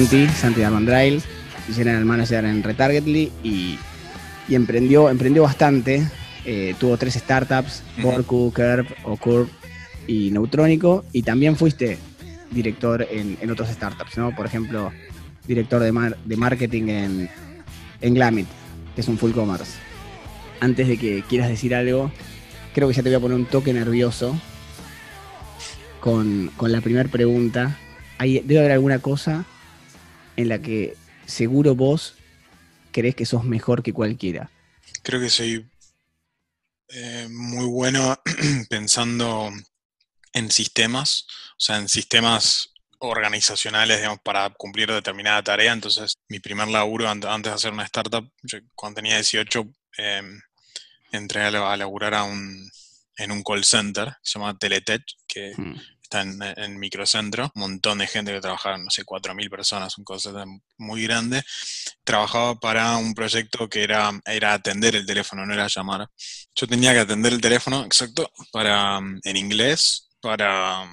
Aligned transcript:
Santi, 0.00 0.28
Santi 0.28 0.62
Armandrail, 0.62 1.22
General 1.74 2.04
Manager 2.06 2.46
en 2.46 2.62
Retargetly 2.62 3.30
y, 3.44 3.78
y 4.48 4.54
emprendió, 4.54 5.10
emprendió 5.10 5.42
bastante. 5.42 6.08
Eh, 6.46 6.74
tuvo 6.80 6.96
tres 6.96 7.14
startups, 7.14 7.82
Borku, 8.00 8.50
Curve 8.50 8.86
o 9.04 9.18
Curve 9.18 9.50
y 10.06 10.30
Neutrónico. 10.30 11.04
Y 11.12 11.22
también 11.22 11.54
fuiste 11.54 11.98
director 12.50 13.06
en, 13.10 13.36
en 13.42 13.50
otros 13.50 13.68
startups, 13.68 14.16
¿no? 14.16 14.34
Por 14.34 14.46
ejemplo, 14.46 14.90
director 15.46 15.82
de, 15.82 15.92
mar- 15.92 16.16
de 16.24 16.36
marketing 16.36 16.88
en, 16.88 17.30
en 18.00 18.14
Glamit, 18.14 18.46
que 18.94 19.02
es 19.02 19.08
un 19.08 19.18
full 19.18 19.32
commerce. 19.32 19.72
Antes 20.60 20.88
de 20.88 20.96
que 20.96 21.22
quieras 21.28 21.50
decir 21.50 21.74
algo, 21.74 22.10
creo 22.74 22.88
que 22.88 22.94
ya 22.94 23.02
te 23.02 23.10
voy 23.10 23.16
a 23.16 23.20
poner 23.20 23.36
un 23.36 23.44
toque 23.44 23.74
nervioso 23.74 24.34
con, 26.00 26.50
con 26.56 26.72
la 26.72 26.80
primera 26.80 27.08
pregunta. 27.10 27.76
Hay, 28.16 28.40
debe 28.40 28.60
haber 28.60 28.72
alguna 28.72 28.98
cosa 28.98 29.44
en 30.40 30.48
la 30.48 30.60
que 30.60 30.96
seguro 31.26 31.74
vos 31.74 32.14
crees 32.92 33.14
que 33.14 33.26
sos 33.26 33.44
mejor 33.44 33.82
que 33.82 33.92
cualquiera. 33.92 34.50
Creo 35.02 35.20
que 35.20 35.30
soy 35.30 35.68
eh, 36.88 37.28
muy 37.30 37.66
bueno 37.66 38.18
pensando 38.68 39.50
en 40.32 40.50
sistemas, 40.50 41.26
o 41.52 41.60
sea, 41.60 41.76
en 41.78 41.88
sistemas 41.88 42.72
organizacionales, 42.98 43.98
digamos, 43.98 44.20
para 44.22 44.50
cumplir 44.50 44.90
determinada 44.90 45.42
tarea. 45.42 45.72
Entonces, 45.72 46.14
mi 46.28 46.38
primer 46.40 46.68
laburo 46.68 47.08
an- 47.08 47.24
antes 47.26 47.50
de 47.52 47.54
hacer 47.56 47.72
una 47.72 47.84
startup, 47.84 48.30
yo 48.42 48.58
cuando 48.74 48.96
tenía 48.96 49.14
18, 49.16 49.64
eh, 49.98 50.22
entré 51.12 51.42
a, 51.42 51.50
la- 51.50 51.72
a 51.72 51.76
laburar 51.76 52.14
a 52.14 52.24
un, 52.24 52.70
en 53.16 53.32
un 53.32 53.42
call 53.42 53.64
center 53.64 54.08
que 54.08 54.14
se 54.22 54.38
llama 54.38 54.58
Teletech, 54.58 55.02
que 55.26 55.52
Mm. 55.56 55.74
Está 56.10 56.22
en, 56.22 56.42
en 56.42 56.78
Microcentro, 56.78 57.50
un 57.54 57.60
montón 57.60 57.98
de 57.98 58.06
gente 58.06 58.32
que 58.32 58.40
trabajaba, 58.40 58.78
no 58.78 58.90
sé, 58.90 59.04
4.000 59.04 59.48
personas, 59.48 59.96
un 59.96 60.04
center 60.18 60.46
muy 60.78 61.04
grande. 61.04 61.42
Trabajaba 62.04 62.58
para 62.58 62.96
un 62.96 63.14
proyecto 63.14 63.68
que 63.68 63.84
era, 63.84 64.10
era 64.26 64.54
atender 64.54 64.96
el 64.96 65.06
teléfono, 65.06 65.46
no 65.46 65.54
era 65.54 65.68
llamar. 65.68 66.08
Yo 66.54 66.66
tenía 66.66 66.92
que 66.92 67.00
atender 67.00 67.32
el 67.32 67.40
teléfono, 67.40 67.84
exacto, 67.84 68.30
para, 68.52 68.98
en 68.98 69.36
inglés, 69.36 70.08
para 70.20 70.84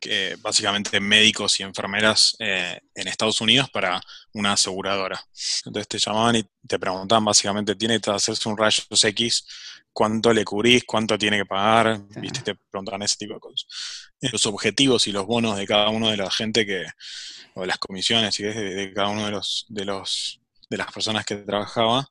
que 0.00 0.36
básicamente 0.40 1.00
médicos 1.00 1.58
y 1.58 1.64
enfermeras 1.64 2.36
eh, 2.38 2.80
en 2.94 3.08
Estados 3.08 3.40
Unidos 3.40 3.68
para 3.70 4.00
una 4.32 4.52
aseguradora. 4.52 5.20
Entonces 5.64 5.88
te 5.88 5.98
llamaban 5.98 6.36
y 6.36 6.44
te 6.66 6.78
preguntaban 6.78 7.24
básicamente, 7.24 7.74
tiene 7.74 8.00
que 8.00 8.10
hacerse 8.10 8.48
un 8.48 8.56
rayos 8.56 8.86
X, 9.04 9.44
cuánto 9.98 10.32
le 10.32 10.44
cubrís, 10.44 10.84
cuánto 10.84 11.18
tiene 11.18 11.38
que 11.38 11.46
pagar, 11.46 12.00
Sí. 12.14 12.20
viste, 12.20 12.40
te 12.42 12.54
preguntaban 12.70 13.02
ese 13.02 13.16
tipo 13.16 13.34
de 13.34 13.40
cosas. 13.40 13.66
Eh, 14.20 14.28
Los 14.32 14.46
objetivos 14.46 15.06
y 15.08 15.12
los 15.12 15.26
bonos 15.26 15.56
de 15.56 15.66
cada 15.66 15.88
uno 15.88 16.08
de 16.10 16.16
la 16.16 16.30
gente 16.30 16.64
que, 16.64 16.86
o 17.54 17.66
las 17.66 17.78
comisiones 17.78 18.38
y 18.38 18.44
de, 18.44 18.52
de 18.54 18.92
cada 18.94 19.08
uno 19.08 19.24
de 19.24 19.32
los, 19.32 19.66
de 19.68 19.84
los 19.84 20.40
de 20.70 20.76
las 20.76 20.92
personas 20.92 21.24
que 21.24 21.34
trabajaba 21.36 22.06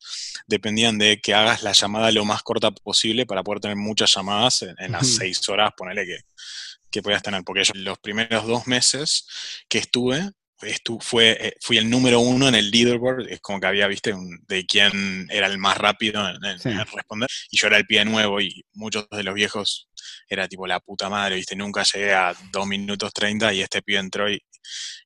dependían 0.48 0.98
de 0.98 1.20
que 1.22 1.36
hagas 1.36 1.62
la 1.62 1.74
llamada 1.74 2.12
lo 2.12 2.26
más 2.26 2.42
corta 2.42 2.72
posible 2.72 3.26
para 3.28 3.44
poder 3.44 3.60
tener 3.62 3.78
muchas 3.78 4.14
llamadas 4.16 4.64
en, 4.64 4.76
en 4.80 4.92
las 4.94 5.08
seis 5.08 5.48
horas, 5.48 5.72
ponele 5.78 6.06
que, 6.08 6.18
que 6.90 7.02
podías 7.04 7.22
tener, 7.22 7.44
porque 7.44 7.64
yo 7.64 7.74
los 7.76 8.00
primeros 8.00 8.48
dos 8.48 8.66
meses 8.68 9.28
que 9.70 9.78
estuve, 9.78 10.32
estu- 10.62 11.00
fue, 11.02 11.38
eh, 11.40 11.54
fui 11.62 11.78
el 11.78 11.90
número 11.90 12.20
uno 12.20 12.48
en 12.48 12.56
el 12.56 12.72
leaderboard, 12.72 13.28
es 13.30 13.40
como 13.42 13.60
que 13.60 13.68
había, 13.68 13.88
viste, 13.88 14.14
un- 14.14 14.44
de 14.48 14.66
quién 14.66 15.28
era 15.32 15.48
el 15.48 15.58
más 15.58 15.78
rápido 15.78 16.28
en, 16.30 16.44
en- 16.46 16.60
Sí. 16.60 16.70
en 16.70 16.86
responder, 16.86 17.30
y 17.52 17.58
yo 17.58 17.68
era 17.68 17.78
el 17.78 17.86
pie 17.86 18.06
nuevo 18.06 18.42
y 18.42 18.64
muchos 18.74 19.08
de 19.10 19.24
los 19.24 19.34
viejos 19.36 19.90
era 20.30 20.48
tipo 20.48 20.68
la 20.68 20.80
puta 20.80 21.10
madre, 21.10 21.36
viste, 21.36 21.56
nunca 21.56 21.84
llegué 21.84 22.14
a 22.14 22.36
2 22.52 22.68
minutos 22.68 23.12
30 23.14 23.54
y 23.54 23.62
este 23.62 23.82
pibe 23.82 24.00
entró 24.00 24.30
y, 24.32 24.42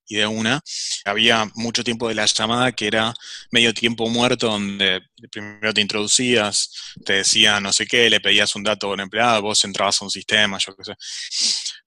y 0.07 0.15
de 0.15 0.27
una. 0.27 0.59
Había 1.05 1.49
mucho 1.55 1.83
tiempo 1.83 2.07
de 2.09 2.15
la 2.15 2.25
llamada 2.25 2.71
que 2.71 2.87
era 2.87 3.13
medio 3.51 3.73
tiempo 3.73 4.07
muerto, 4.09 4.47
donde 4.47 5.01
primero 5.31 5.73
te 5.73 5.81
introducías, 5.81 6.71
te 7.05 7.13
decía 7.13 7.59
no 7.59 7.71
sé 7.73 7.85
qué, 7.87 8.09
le 8.09 8.19
pedías 8.19 8.55
un 8.55 8.63
dato 8.63 8.87
a 8.89 8.93
un 8.93 8.99
empleado, 9.01 9.41
vos 9.43 9.63
entrabas 9.63 10.01
a 10.01 10.05
un 10.05 10.11
sistema, 10.11 10.57
yo 10.59 10.75
qué 10.75 10.83
sé. 10.83 10.93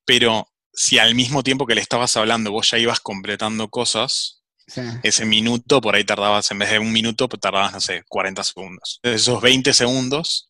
Pero 0.05 0.47
si 0.75 0.99
al 0.99 1.15
mismo 1.15 1.43
tiempo 1.43 1.67
que 1.67 1.75
le 1.75 1.81
estabas 1.81 2.17
hablando 2.17 2.51
vos 2.51 2.71
ya 2.71 2.79
ibas 2.79 3.01
completando 3.01 3.69
cosas, 3.69 4.41
Sí. 4.67 4.81
ese 5.03 5.27
minuto 5.27 5.83
por 5.83 5.95
ahí 5.95 6.05
tardabas, 6.05 6.51
en 6.51 6.59
vez 6.59 6.71
de 6.71 6.79
un 6.79 6.91
minuto, 6.91 7.29
tardabas, 7.29 7.75
no 7.75 7.81
sé, 7.83 8.03
40 8.09 8.43
segundos. 8.43 8.99
Esos 9.03 9.43
20 9.43 9.75
segundos 9.75 10.49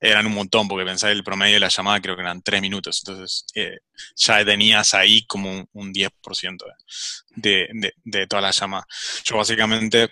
eran 0.00 0.26
un 0.26 0.34
montón, 0.34 0.68
porque 0.68 0.84
pensar 0.84 1.10
el 1.10 1.24
promedio 1.24 1.54
de 1.54 1.60
la 1.60 1.68
llamada 1.68 2.00
creo 2.00 2.14
que 2.14 2.22
eran 2.22 2.42
3 2.42 2.60
minutos. 2.60 3.02
Entonces 3.04 3.46
eh, 3.54 3.78
ya 4.16 4.44
tenías 4.44 4.94
ahí 4.94 5.24
como 5.26 5.50
un, 5.50 5.68
un 5.72 5.92
10% 5.92 6.64
de, 7.36 7.68
de, 7.72 7.94
de 8.04 8.26
toda 8.26 8.42
la 8.42 8.50
llamada. 8.50 8.86
Yo 9.24 9.36
básicamente, 9.36 10.10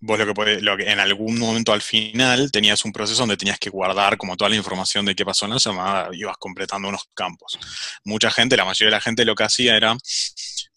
vos 0.00 0.18
lo 0.18 0.26
que 0.26 0.34
podés, 0.34 0.62
lo 0.62 0.76
que 0.76 0.90
en 0.90 1.00
algún 1.00 1.38
momento 1.38 1.72
al 1.72 1.82
final 1.82 2.50
tenías 2.50 2.84
un 2.84 2.92
proceso 2.92 3.20
donde 3.22 3.36
tenías 3.36 3.58
que 3.58 3.70
guardar 3.70 4.16
como 4.16 4.36
toda 4.36 4.50
la 4.50 4.56
información 4.56 5.04
de 5.04 5.14
qué 5.14 5.24
pasó 5.24 5.46
en 5.46 5.52
la 5.52 5.58
llamada, 5.58 6.08
ibas 6.12 6.36
completando 6.38 6.88
unos 6.88 7.04
campos. 7.14 7.58
Mucha 8.04 8.30
gente, 8.30 8.56
la 8.56 8.64
mayoría 8.64 8.88
de 8.88 8.96
la 8.96 9.00
gente 9.00 9.24
lo 9.24 9.34
que 9.34 9.44
hacía 9.44 9.76
era 9.76 9.96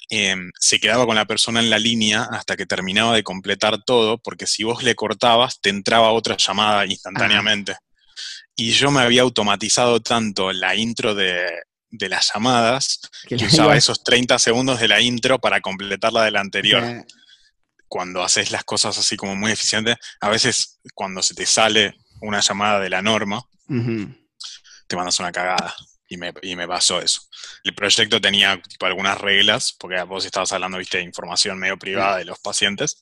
eh, 0.10 0.36
se 0.60 0.80
quedaba 0.80 1.06
con 1.06 1.16
la 1.16 1.26
persona 1.26 1.60
en 1.60 1.70
la 1.70 1.80
línea 1.80 2.28
hasta 2.32 2.56
que 2.56 2.66
terminaba 2.66 3.16
de 3.16 3.24
completar 3.24 3.84
todo, 3.84 4.18
porque 4.20 4.46
si 4.46 4.64
vos 4.64 4.84
le 4.84 4.96
cortabas, 4.96 5.60
te 5.60 5.70
entraba 5.70 6.12
otra 6.12 6.38
llamada 6.38 6.86
instantáneamente. 6.86 7.76
Y 8.56 8.72
yo 8.72 8.92
me 8.92 9.02
había 9.02 9.24
automatizado 9.24 10.02
tanto 10.02 10.52
la 10.52 10.76
intro 10.76 11.16
de, 11.16 11.44
de 11.94 12.10
las 12.10 12.32
llamadas 12.34 13.00
Que 13.28 13.36
que 13.36 13.44
la 13.44 13.48
usaba 13.48 13.78
esos 13.78 14.04
30 14.04 14.40
segundos 14.40 14.80
de 14.80 14.88
la 14.88 15.00
intro 15.00 15.40
para 15.40 15.62
completar 15.62 16.12
la 16.12 16.24
de 16.24 16.32
la 16.32 16.42
anterior. 16.42 17.06
Cuando 17.88 18.24
haces 18.24 18.52
las 18.52 18.64
cosas 18.64 18.98
así 18.98 19.16
como 19.16 19.36
muy 19.36 19.52
eficientes, 19.52 19.96
a 20.20 20.30
veces 20.30 20.80
cuando 20.96 21.22
se 21.22 21.36
te 21.36 21.46
sale 21.46 21.96
una 22.22 22.40
llamada 22.40 22.80
de 22.80 22.90
la 22.90 23.04
norma, 23.04 23.44
te 24.88 24.96
mandas 24.96 25.20
una 25.20 25.32
cagada. 25.32 25.76
Y 26.10 26.18
me, 26.18 26.34
y 26.42 26.56
me 26.56 26.68
pasó 26.68 27.02
eso. 27.02 27.22
El 27.64 27.74
proyecto 27.74 28.22
tenía 28.22 28.62
tipo, 28.62 28.86
algunas 28.86 29.20
reglas, 29.20 29.74
porque 29.80 30.02
vos 30.04 30.26
estabas 30.26 30.52
hablando, 30.52 30.78
viste, 30.78 30.98
de 30.98 31.04
información 31.04 31.58
medio 31.58 31.78
privada 31.78 32.18
de 32.18 32.26
los 32.26 32.40
pacientes, 32.40 33.02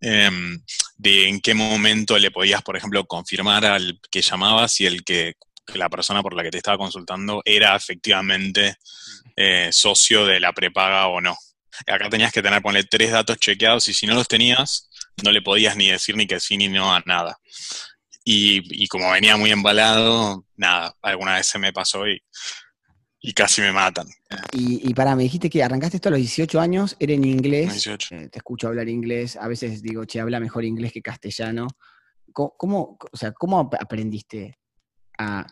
em, 0.00 0.62
de 0.96 1.28
en 1.28 1.40
qué 1.40 1.54
momento 1.54 2.18
le 2.18 2.30
podías, 2.30 2.62
por 2.62 2.76
ejemplo, 2.76 3.04
confirmar 3.06 3.64
al 3.64 4.00
que 4.10 4.22
llamabas 4.22 4.72
si 4.72 4.86
el 4.86 5.04
que, 5.04 5.34
la 5.74 5.88
persona 5.88 6.22
por 6.22 6.34
la 6.34 6.42
que 6.42 6.50
te 6.50 6.58
estaba 6.58 6.76
consultando 6.76 7.40
era 7.44 7.74
efectivamente 7.76 8.76
eh, 9.36 9.70
socio 9.72 10.26
de 10.26 10.40
la 10.40 10.52
prepaga 10.52 11.06
o 11.06 11.20
no. 11.20 11.36
Acá 11.86 12.10
tenías 12.10 12.32
que 12.32 12.42
tener, 12.42 12.60
ponle 12.60 12.84
tres 12.84 13.12
datos 13.12 13.38
chequeados 13.38 13.88
y 13.88 13.94
si 13.94 14.06
no 14.06 14.14
los 14.14 14.28
tenías, 14.28 14.90
no 15.22 15.30
le 15.30 15.40
podías 15.40 15.76
ni 15.76 15.88
decir 15.88 16.16
ni 16.16 16.26
que 16.26 16.40
sí 16.40 16.56
ni 16.56 16.68
no 16.68 16.94
a 16.94 17.02
nada. 17.06 17.38
Y 18.24 18.86
como 18.88 19.10
venía 19.10 19.36
muy 19.36 19.50
embalado, 19.50 20.44
nada, 20.56 20.94
alguna 21.02 21.36
vez 21.36 21.46
se 21.46 21.58
me 21.58 21.72
pasó 21.72 22.06
y, 22.06 22.22
y 23.22 23.32
casi 23.32 23.62
me 23.62 23.72
matan. 23.72 24.08
Y, 24.52 24.88
y 24.88 24.94
para, 24.94 25.14
me 25.16 25.22
dijiste 25.22 25.48
que 25.48 25.62
arrancaste 25.62 25.96
esto 25.98 26.08
a 26.08 26.12
los 26.12 26.20
18 26.20 26.60
años, 26.60 26.96
era 26.98 27.12
en 27.12 27.24
inglés. 27.24 27.72
18. 27.72 28.14
eh, 28.16 28.28
te 28.28 28.38
escucho 28.38 28.68
hablar 28.68 28.88
inglés, 28.88 29.36
a 29.36 29.46
veces 29.48 29.80
digo, 29.82 30.04
che, 30.04 30.20
habla 30.20 30.40
mejor 30.40 30.64
inglés 30.64 30.92
que 30.92 31.00
castellano. 31.02 31.68
¿Cómo, 32.32 32.54
cómo- 32.58 32.98
o 33.12 33.16
sea, 33.16 33.32
¿cómo 33.32 33.60
ap- 33.60 33.74
aprendiste 33.80 34.58
a, 35.18 35.46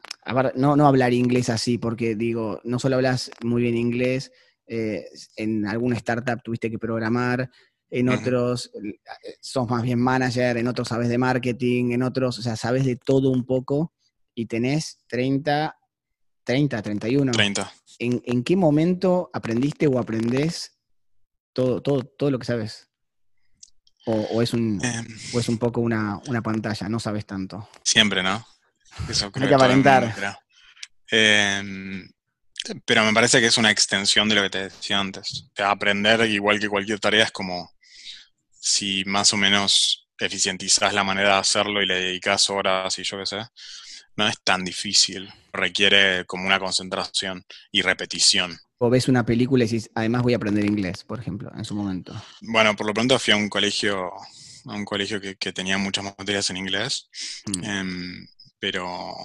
no, 0.57 0.77
no 0.77 0.87
hablar 0.87 1.13
inglés 1.13 1.49
así? 1.51 1.79
Porque 1.79 2.15
digo, 2.17 2.61
no 2.65 2.79
solo 2.79 2.97
hablas 2.97 3.31
muy 3.45 3.63
bien 3.63 3.77
inglés, 3.77 4.33
eh, 4.67 5.05
en 5.37 5.67
alguna 5.67 5.97
startup 5.97 6.43
tuviste 6.43 6.71
que 6.71 6.79
programar, 6.79 7.51
en 7.91 8.09
otros 8.09 8.71
eh, 8.75 8.99
sos 9.41 9.69
más 9.69 9.83
bien 9.83 9.99
manager, 10.01 10.57
en 10.57 10.69
otros 10.69 10.89
sabes 10.89 11.09
de 11.09 11.19
marketing, 11.19 11.91
en 11.93 12.03
otros, 12.03 12.39
o 12.39 12.43
sea, 12.43 12.57
sabes 12.57 12.85
de 12.85 12.97
todo 12.97 13.31
un 13.31 13.45
poco 13.45 13.93
y 14.35 14.47
tenés 14.47 15.05
30, 15.09 15.77
30, 16.51 16.83
31. 16.83 17.33
30. 17.33 17.73
¿En, 18.01 18.23
en 18.25 18.43
qué 18.43 18.57
momento 18.57 19.31
aprendiste 19.33 19.87
o 19.87 19.99
aprendés 19.99 20.79
todo, 21.53 21.81
todo, 21.81 22.03
todo 22.03 22.31
lo 22.31 22.39
que 22.39 22.47
sabes? 22.47 22.89
O, 24.07 24.15
o 24.15 24.43
es, 24.43 24.53
un, 24.53 24.81
Em, 24.83 25.07
o 25.33 25.39
es 25.39 25.49
un 25.49 25.59
poco 25.59 25.81
una, 25.81 26.19
una 26.27 26.43
pantalla, 26.43 26.89
no 26.89 26.99
sabes 26.99 27.25
tanto. 27.27 27.69
siempre, 27.85 28.23
¿no? 28.23 28.45
Eso 29.09 29.31
creo 29.31 29.49
que 29.49 29.55
aparentar. 29.55 30.13
creo. 30.15 30.37
Em, 31.09 32.09
pero 32.85 33.05
me 33.05 33.13
parece 33.13 33.41
que 33.41 33.47
es 33.47 33.59
una 33.59 33.71
extensión 33.71 34.29
de 34.29 34.35
lo 34.35 34.43
que 34.43 34.51
te 34.51 34.63
decía 34.65 34.99
antes. 34.99 35.45
O 35.51 35.53
sea, 35.55 35.71
aprender, 35.71 36.29
igual 36.29 36.59
que 36.59 36.69
cualquier 36.69 36.99
tarea, 36.99 37.25
es 37.25 37.31
como 37.31 37.71
si 38.59 39.05
más 39.05 39.33
o 39.33 39.37
menos 39.37 40.09
eficientizás 40.19 40.93
la 40.95 41.05
manera 41.05 41.35
de 41.35 41.41
hacerlo 41.41 41.81
y 41.81 41.87
le 41.87 41.95
dedicas 42.01 42.51
horas 42.51 42.99
y 42.99 43.05
yo 43.05 43.19
qué 43.19 43.27
sé, 43.27 43.39
no 44.21 44.29
es 44.29 44.41
tan 44.45 44.65
difícil. 44.65 45.33
Requiere 45.53 46.27
como 46.27 46.47
una 46.47 46.61
concentración 46.61 47.43
y 47.73 47.81
repetición. 47.81 48.57
O 48.79 48.91
ves 48.91 49.09
una 49.09 49.25
película 49.25 49.65
y 49.65 49.69
dices, 49.69 49.91
además 49.95 50.23
voy 50.23 50.35
a 50.35 50.37
aprender 50.37 50.65
inglés, 50.65 51.05
por 51.05 51.19
ejemplo, 51.19 51.51
en 51.57 51.65
su 51.65 51.75
momento. 51.75 52.15
Bueno, 52.43 52.77
por 52.77 52.87
lo 52.87 52.93
pronto 52.95 53.19
fui 53.19 53.33
a 53.33 53.37
un 53.37 53.49
colegio, 53.49 54.11
a 54.67 54.75
un 54.75 54.85
colegio 54.85 55.21
que, 55.21 55.37
que 55.37 55.53
tenía 55.53 55.79
muchas 55.79 56.05
materias 56.05 56.51
en 56.51 56.59
inglés, 56.59 57.09
Mm. 57.47 57.65
em, 57.65 58.27
pero, 58.59 59.17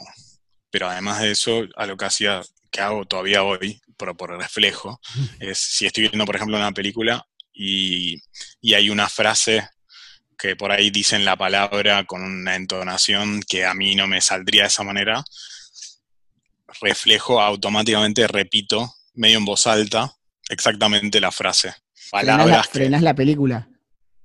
pero 0.72 0.90
además 0.90 1.22
de 1.22 1.32
eso, 1.32 1.64
a 1.76 1.86
lo 1.86 1.98
que 1.98 2.06
hacía, 2.06 2.42
que 2.72 2.82
hago 2.82 3.06
todavía 3.06 3.44
hoy, 3.44 3.82
por, 3.98 4.16
por 4.16 4.30
reflejo, 4.38 5.00
es 5.40 5.58
si 5.58 5.86
estoy 5.86 6.04
viendo, 6.04 6.26
por 6.26 6.36
ejemplo, 6.38 6.56
una 6.58 6.72
película 6.72 7.26
y, 7.54 8.22
hay 8.74 8.90
una 8.90 9.08
frase 9.10 9.68
que 10.38 10.56
por 10.56 10.72
ahí 10.72 10.90
dicen 10.90 11.26
la 11.26 11.36
palabra 11.36 12.06
con 12.06 12.24
una 12.24 12.56
entonación 12.56 13.42
que 13.42 13.66
a 13.66 13.74
mí 13.74 13.96
no 13.96 14.08
me 14.08 14.22
saldría 14.22 14.64
de 14.64 14.68
esa 14.68 14.84
manera, 14.84 15.24
reflejo 16.82 17.42
automáticamente, 17.42 18.28
repito, 18.28 18.94
medio 19.14 19.38
en 19.38 19.46
voz 19.46 19.68
alta, 19.68 20.14
exactamente 20.50 21.20
la 21.20 21.32
frase. 21.32 21.74
Palabras 22.12 22.68
¿Frenás 22.68 23.02
la, 23.02 23.14
película? 23.14 23.68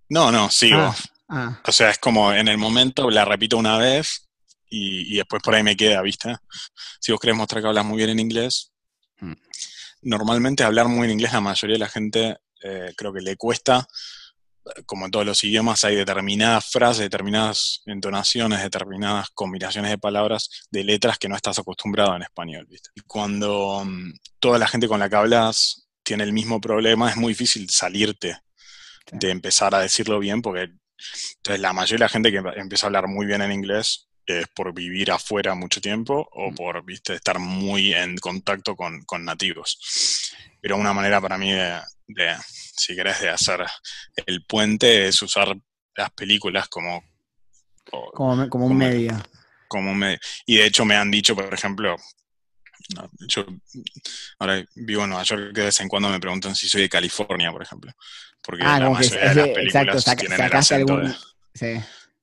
No, 0.09 0.31
no, 0.31 0.51
sigo. 0.51 0.81
Ah, 0.81 0.97
ah. 1.29 1.61
O 1.67 1.73
sea, 1.73 1.91
es 1.91 1.99
como 1.99 2.33
en 2.33 2.49
el 2.49 2.59
momento 2.59 3.11
la 3.11 3.25
repito 3.25 3.57
una 3.57 3.79
vez 3.79 4.29
y, 4.69 5.17
después 5.17 5.43
por 5.43 5.55
ahí 5.55 5.62
me 5.62 5.77
queda, 5.77 6.03
¿viste? 6.03 6.37
Si 7.01 7.12
vos 7.12 7.21
querés 7.21 7.37
mostrar 7.37 7.62
que 7.62 7.69
hablas 7.69 7.85
muy 7.85 7.97
bien 7.99 8.11
en 8.11 8.21
inglés, 8.21 8.73
mm. 9.21 9.33
normalmente 10.03 10.62
hablar 10.62 10.89
muy 10.89 11.07
en 11.07 11.12
inglés 11.12 11.33
la 11.33 11.41
mayoría 11.41 11.75
de 11.75 11.81
la 11.81 11.89
gente 11.89 12.37
eh, 12.62 12.93
creo 12.97 13.12
que 13.12 13.21
le 13.21 13.37
cuesta, 13.37 13.87
como 14.87 15.05
en 15.05 15.11
todos 15.11 15.27
los 15.27 15.43
idiomas, 15.45 15.85
hay 15.85 15.97
determinadas 15.97 16.67
frases, 16.67 17.03
determinadas 17.03 17.83
entonaciones, 17.87 18.63
determinadas 18.63 19.31
combinaciones 19.31 19.91
de 19.91 19.99
palabras, 19.99 20.67
de 20.71 20.85
letras 20.85 21.19
que 21.19 21.29
no 21.29 21.37
estás 21.37 21.59
acostumbrado 21.59 22.15
en 22.17 22.23
español. 22.23 22.67
¿viste? 22.69 22.91
Y 22.95 23.01
cuando 23.03 23.83
mm, 23.85 24.13
toda 24.39 24.59
la 24.59 24.69
gente 24.69 24.89
con 24.89 25.01
la 25.01 25.09
que 25.09 25.17
hablas 25.17 25.89
tiene 26.03 26.25
el 26.25 26.33
mismo 26.33 26.61
problema, 26.61 27.11
es 27.11 27.17
muy 27.17 27.33
difícil 27.33 27.69
salirte 27.71 28.37
de 29.13 29.31
empezar 29.31 29.75
a 29.75 29.81
decirlo 29.81 30.19
bien, 30.19 30.43
porque 30.43 30.71
entonces 31.37 31.61
la 31.61 31.73
mayoría 31.73 31.97
de 31.97 32.05
la 32.05 32.09
gente 32.09 32.31
que 32.31 32.43
empieza 32.57 32.87
a 32.87 32.89
hablar 32.89 33.09
muy 33.09 33.27
bien 33.27 33.43
en 33.43 33.53
inglés 33.53 34.09
es 34.27 34.47
por 34.49 34.73
vivir 34.73 35.11
afuera 35.11 35.55
mucho 35.55 35.81
tiempo 35.81 36.29
o 36.33 36.51
mm. 36.51 36.55
por 36.55 36.85
¿viste? 36.85 37.15
estar 37.15 37.39
muy 37.39 37.95
en 37.95 38.17
contacto 38.19 38.77
con, 38.77 39.03
con 39.05 39.25
nativos. 39.25 40.33
Pero 40.61 40.77
una 40.77 40.93
manera 40.93 41.21
para 41.21 41.39
mí 41.39 41.53
de, 41.53 41.81
si 42.45 42.95
querés, 42.95 43.21
de 43.21 43.31
hacer 43.31 43.65
el 44.27 44.45
puente 44.45 45.09
es 45.09 45.21
usar 45.23 45.57
las 45.97 46.11
películas 46.11 46.69
como... 46.69 47.03
Como, 48.12 48.67
un 48.67 48.77
medio. 48.77 49.21
Como 49.67 49.91
un 49.91 49.99
medio. 49.99 50.19
Y 50.47 50.57
de 50.57 50.67
hecho 50.67 50.85
me 50.85 50.97
han 50.97 51.11
dicho, 51.11 51.35
por 51.35 51.53
ejemplo, 51.53 51.97
yo 53.29 53.45
ahora 54.39 54.65
vivo 54.77 55.05
en 55.05 55.11
Nueva 55.11 55.25
York 55.25 55.53
que 55.55 55.61
de 55.61 55.67
vez 55.67 55.81
en 55.81 55.89
cuando 55.89 56.09
me 56.09 56.21
preguntan 56.21 56.55
si 56.55 56.69
soy 56.69 56.83
de 56.83 56.89
California, 56.89 57.51
por 57.51 57.62
ejemplo. 57.62 57.93
Porque 58.43 58.62
ah, 58.65 58.79
la 58.79 58.91
mayoría 58.91 59.29
de 59.29 59.35
las 59.35 59.49
películas 59.49 60.17
tienen 60.17 60.41
el 60.41 60.57
acento 60.57 61.03
Sí. 61.55 61.81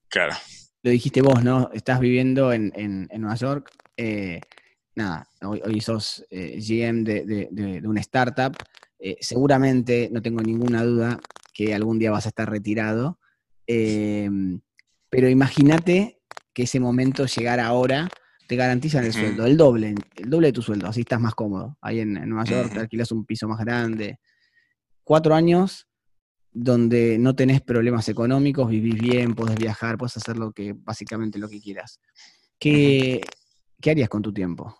Claro. 0.07 0.35
Lo 0.83 0.91
dijiste 0.91 1.21
vos, 1.21 1.43
¿no? 1.43 1.69
Estás 1.73 1.99
viviendo 1.99 2.53
en, 2.53 3.07
Nueva 3.13 3.35
York. 3.35 3.71
Eh, 3.97 4.39
nada, 4.95 5.27
hoy, 5.41 5.81
sos 5.81 6.25
eh, 6.29 6.59
GM 6.59 7.03
de, 7.03 7.49
de, 7.51 7.87
una 7.87 8.01
startup. 8.01 8.55
Eh, 8.99 9.17
seguramente, 9.21 10.09
no 10.11 10.21
tengo 10.21 10.41
ninguna 10.41 10.83
duda, 10.83 11.19
que 11.53 11.73
algún 11.73 11.99
día 11.99 12.11
vas 12.11 12.25
a 12.25 12.29
estar 12.29 12.49
retirado. 12.49 13.19
pero 13.65 15.29
imagínate 15.29 16.19
que 16.53 16.63
ese 16.63 16.79
momento 16.79 17.25
llegara 17.25 17.65
ahora 17.67 18.09
te 18.47 18.55
garantizan 18.55 19.03
el 19.03 19.13
sueldo, 19.13 19.45
el 19.45 19.57
doble, 19.57 19.93
el 20.15 20.29
doble 20.29 20.47
de 20.47 20.53
tu 20.53 20.61
sueldo, 20.61 20.87
así 20.87 21.01
estás 21.01 21.19
más 21.19 21.35
cómodo. 21.35 21.77
Ahí 21.81 21.99
en, 21.99 22.13
Nueva 22.13 22.45
York 22.45 22.73
te 22.73 22.79
alquilas 22.79 23.11
un 23.11 23.25
piso 23.25 23.47
más 23.47 23.59
grande. 23.59 24.19
Cuatro 25.03 25.35
años 25.35 25.87
donde 26.51 27.17
no 27.19 27.35
tenés 27.35 27.61
problemas 27.61 28.07
económicos, 28.09 28.69
vivís 28.69 28.95
bien, 28.95 29.35
podés 29.35 29.57
viajar, 29.57 29.97
podés 29.97 30.17
hacer 30.17 30.37
lo 30.37 30.53
que, 30.53 30.73
básicamente 30.73 31.37
lo 31.37 31.49
que 31.49 31.59
quieras. 31.59 31.99
¿Qué, 32.57 33.21
harías 33.85 34.09
con 34.09 34.21
tu 34.21 34.33
tiempo? 34.33 34.75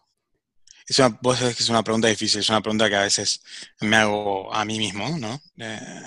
Es 0.88 1.00
una, 1.00 1.18
vos 1.22 1.38
sabés 1.38 1.56
que 1.56 1.64
es 1.64 1.70
una 1.70 1.84
pregunta 1.84 2.08
difícil, 2.08 2.40
es 2.40 2.50
una 2.50 2.62
pregunta 2.62 2.90
que 2.90 2.96
a 2.96 3.04
veces 3.04 3.44
me 3.82 3.98
hago 3.98 4.54
a 4.54 4.64
mí 4.64 4.78
mismo, 4.80 5.18
¿no? 5.18 5.42
Eh, 5.58 6.02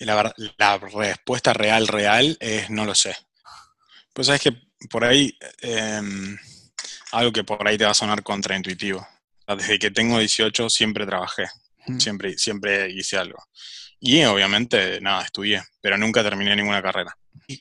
la, 0.00 0.34
la, 0.58 0.78
respuesta 0.78 1.54
real, 1.54 1.88
real 1.88 2.36
es 2.38 2.68
no 2.68 2.84
lo 2.84 2.94
sé. 2.94 3.16
Pues 4.12 4.26
sabes 4.26 4.42
que 4.42 4.52
por 4.90 5.04
ahí 5.04 5.36
em, 5.62 6.36
algo 7.12 7.32
que 7.32 7.44
por 7.44 7.66
ahí 7.66 7.78
te 7.78 7.84
va 7.84 7.92
a 7.92 7.94
sonar 7.94 8.22
contraintuitivo. 8.22 9.06
Desde 9.46 9.78
que 9.78 9.90
tengo 9.90 10.18
18 10.18 10.68
siempre 10.68 11.06
trabajé, 11.06 11.46
siempre, 11.98 12.36
siempre 12.36 12.90
hice 12.90 13.16
algo. 13.16 13.42
Y 14.00 14.22
obviamente, 14.24 15.00
nada, 15.00 15.24
estudié, 15.24 15.62
pero 15.80 15.96
nunca 15.96 16.22
terminé 16.22 16.54
ninguna 16.54 16.82
carrera. 16.82 17.16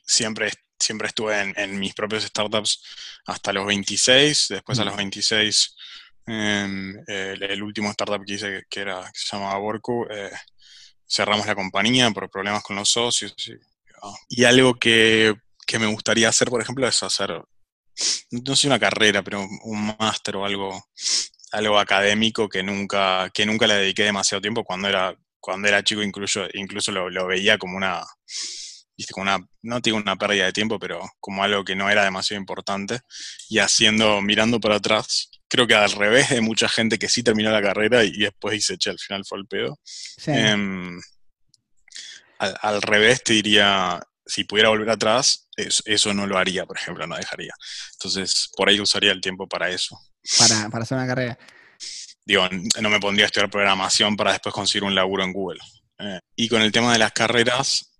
Siempre, 0.05 0.51
siempre 0.79 1.07
estuve 1.07 1.53
en, 1.55 1.79
mis 1.79 1.93
propios 1.93 2.23
startups 2.23 2.83
hasta 3.25 3.53
los 3.53 3.65
26, 3.65 4.47
después 4.49 4.79
a 4.79 4.85
los 4.85 4.97
26 4.97 5.75
em, 6.27 6.95
el, 7.07 7.63
último 7.63 7.89
startup 7.91 8.23
que 8.25 8.33
hice, 8.33 8.63
que, 8.69 8.81
era, 8.81 9.01
que 9.01 9.19
se 9.19 9.35
llamaba 9.35 9.59
Borku, 9.59 10.05
eh, 10.09 10.31
cerramos 11.07 11.45
la 11.47 11.55
compañía 11.55 12.09
por 12.11 12.29
problemas 12.29 12.63
con 12.63 12.75
los 12.75 12.89
socios. 12.89 13.33
y 14.29 14.43
algo 14.43 14.75
que 14.75 15.33
que 15.65 15.79
me 15.79 15.87
gustaría 15.87 16.29
hacer, 16.29 16.49
por 16.49 16.61
ejemplo, 16.61 16.87
es 16.87 17.01
hacer, 17.03 17.41
no 18.31 18.55
sé 18.55 18.67
una 18.67 18.79
carrera, 18.79 19.23
pero 19.23 19.45
un 19.63 19.95
máster 19.99 20.35
o 20.37 20.45
algo, 20.45 20.85
algo 21.51 21.79
académico 21.79 22.47
que 22.47 22.63
nunca, 22.63 23.29
que 23.33 23.45
nunca 23.45 23.67
le 23.67 23.75
dediqué 23.75 24.03
demasiado 24.03 24.41
tiempo 24.41 24.63
cuando 24.63 24.87
era, 24.87 25.15
cuando 25.39 25.67
era 25.67 25.83
chico, 25.83 26.03
incluso, 26.03 26.45
incluso 26.53 26.91
lo, 26.91 27.27
veía 27.27 27.57
como 27.57 27.77
una, 27.77 28.03
como 29.11 29.23
una, 29.23 29.45
no 29.61 29.79
digo 29.81 29.97
una 29.97 30.15
pérdida 30.15 30.45
de 30.45 30.53
tiempo, 30.53 30.79
pero 30.79 31.01
como 31.19 31.43
algo 31.43 31.65
que 31.65 31.75
no 31.75 31.89
era 31.89 32.03
demasiado 32.03 32.39
importante. 32.39 33.01
Y 33.49 33.59
haciendo, 33.59 34.21
mirando 34.21 34.59
para 34.59 34.75
atrás, 34.75 35.29
creo 35.47 35.67
que 35.67 35.75
al 35.75 35.91
revés 35.91 36.29
de 36.29 36.41
mucha 36.41 36.69
gente 36.69 36.97
que 36.97 37.09
sí 37.09 37.23
terminó 37.23 37.51
la 37.51 37.61
carrera 37.61 38.03
y, 38.03 38.17
después 38.17 38.53
dice, 38.53 38.77
che, 38.77 38.89
al 38.89 38.99
final 38.99 39.23
fue 39.25 39.39
el 39.39 39.47
pedo. 39.47 39.79
Em, 40.27 40.99
al, 42.39 42.81
revés 42.81 43.23
te 43.23 43.33
diría, 43.33 43.99
si 44.25 44.43
pudiera 44.43 44.69
volver 44.69 44.89
atrás, 44.89 45.47
eso, 45.55 46.13
no 46.13 46.27
lo 46.27 46.37
haría, 46.37 46.65
por 46.65 46.77
ejemplo, 46.77 47.05
no 47.07 47.15
dejaría. 47.15 47.53
Entonces, 47.93 48.49
por 48.55 48.69
ahí 48.69 48.79
usaría 48.79 49.11
el 49.11 49.21
tiempo 49.21 49.47
para 49.47 49.69
eso. 49.69 49.99
Para, 50.37 50.65
hacer 50.81 50.97
una 50.97 51.07
carrera. 51.07 51.37
Digo, 52.25 52.47
no 52.81 52.89
me 52.89 52.99
pondría 52.99 53.25
a 53.25 53.27
estudiar 53.27 53.49
programación 53.49 54.17
para 54.17 54.31
después 54.31 54.53
conseguir 54.53 54.83
un 54.83 54.95
laburo 54.95 55.23
en 55.23 55.33
Google. 55.33 55.59
Eh, 55.99 56.19
y 56.35 56.49
con 56.49 56.61
el 56.61 56.71
tema 56.71 56.91
de 56.91 56.99
las 56.99 57.11
carreras, 57.11 57.94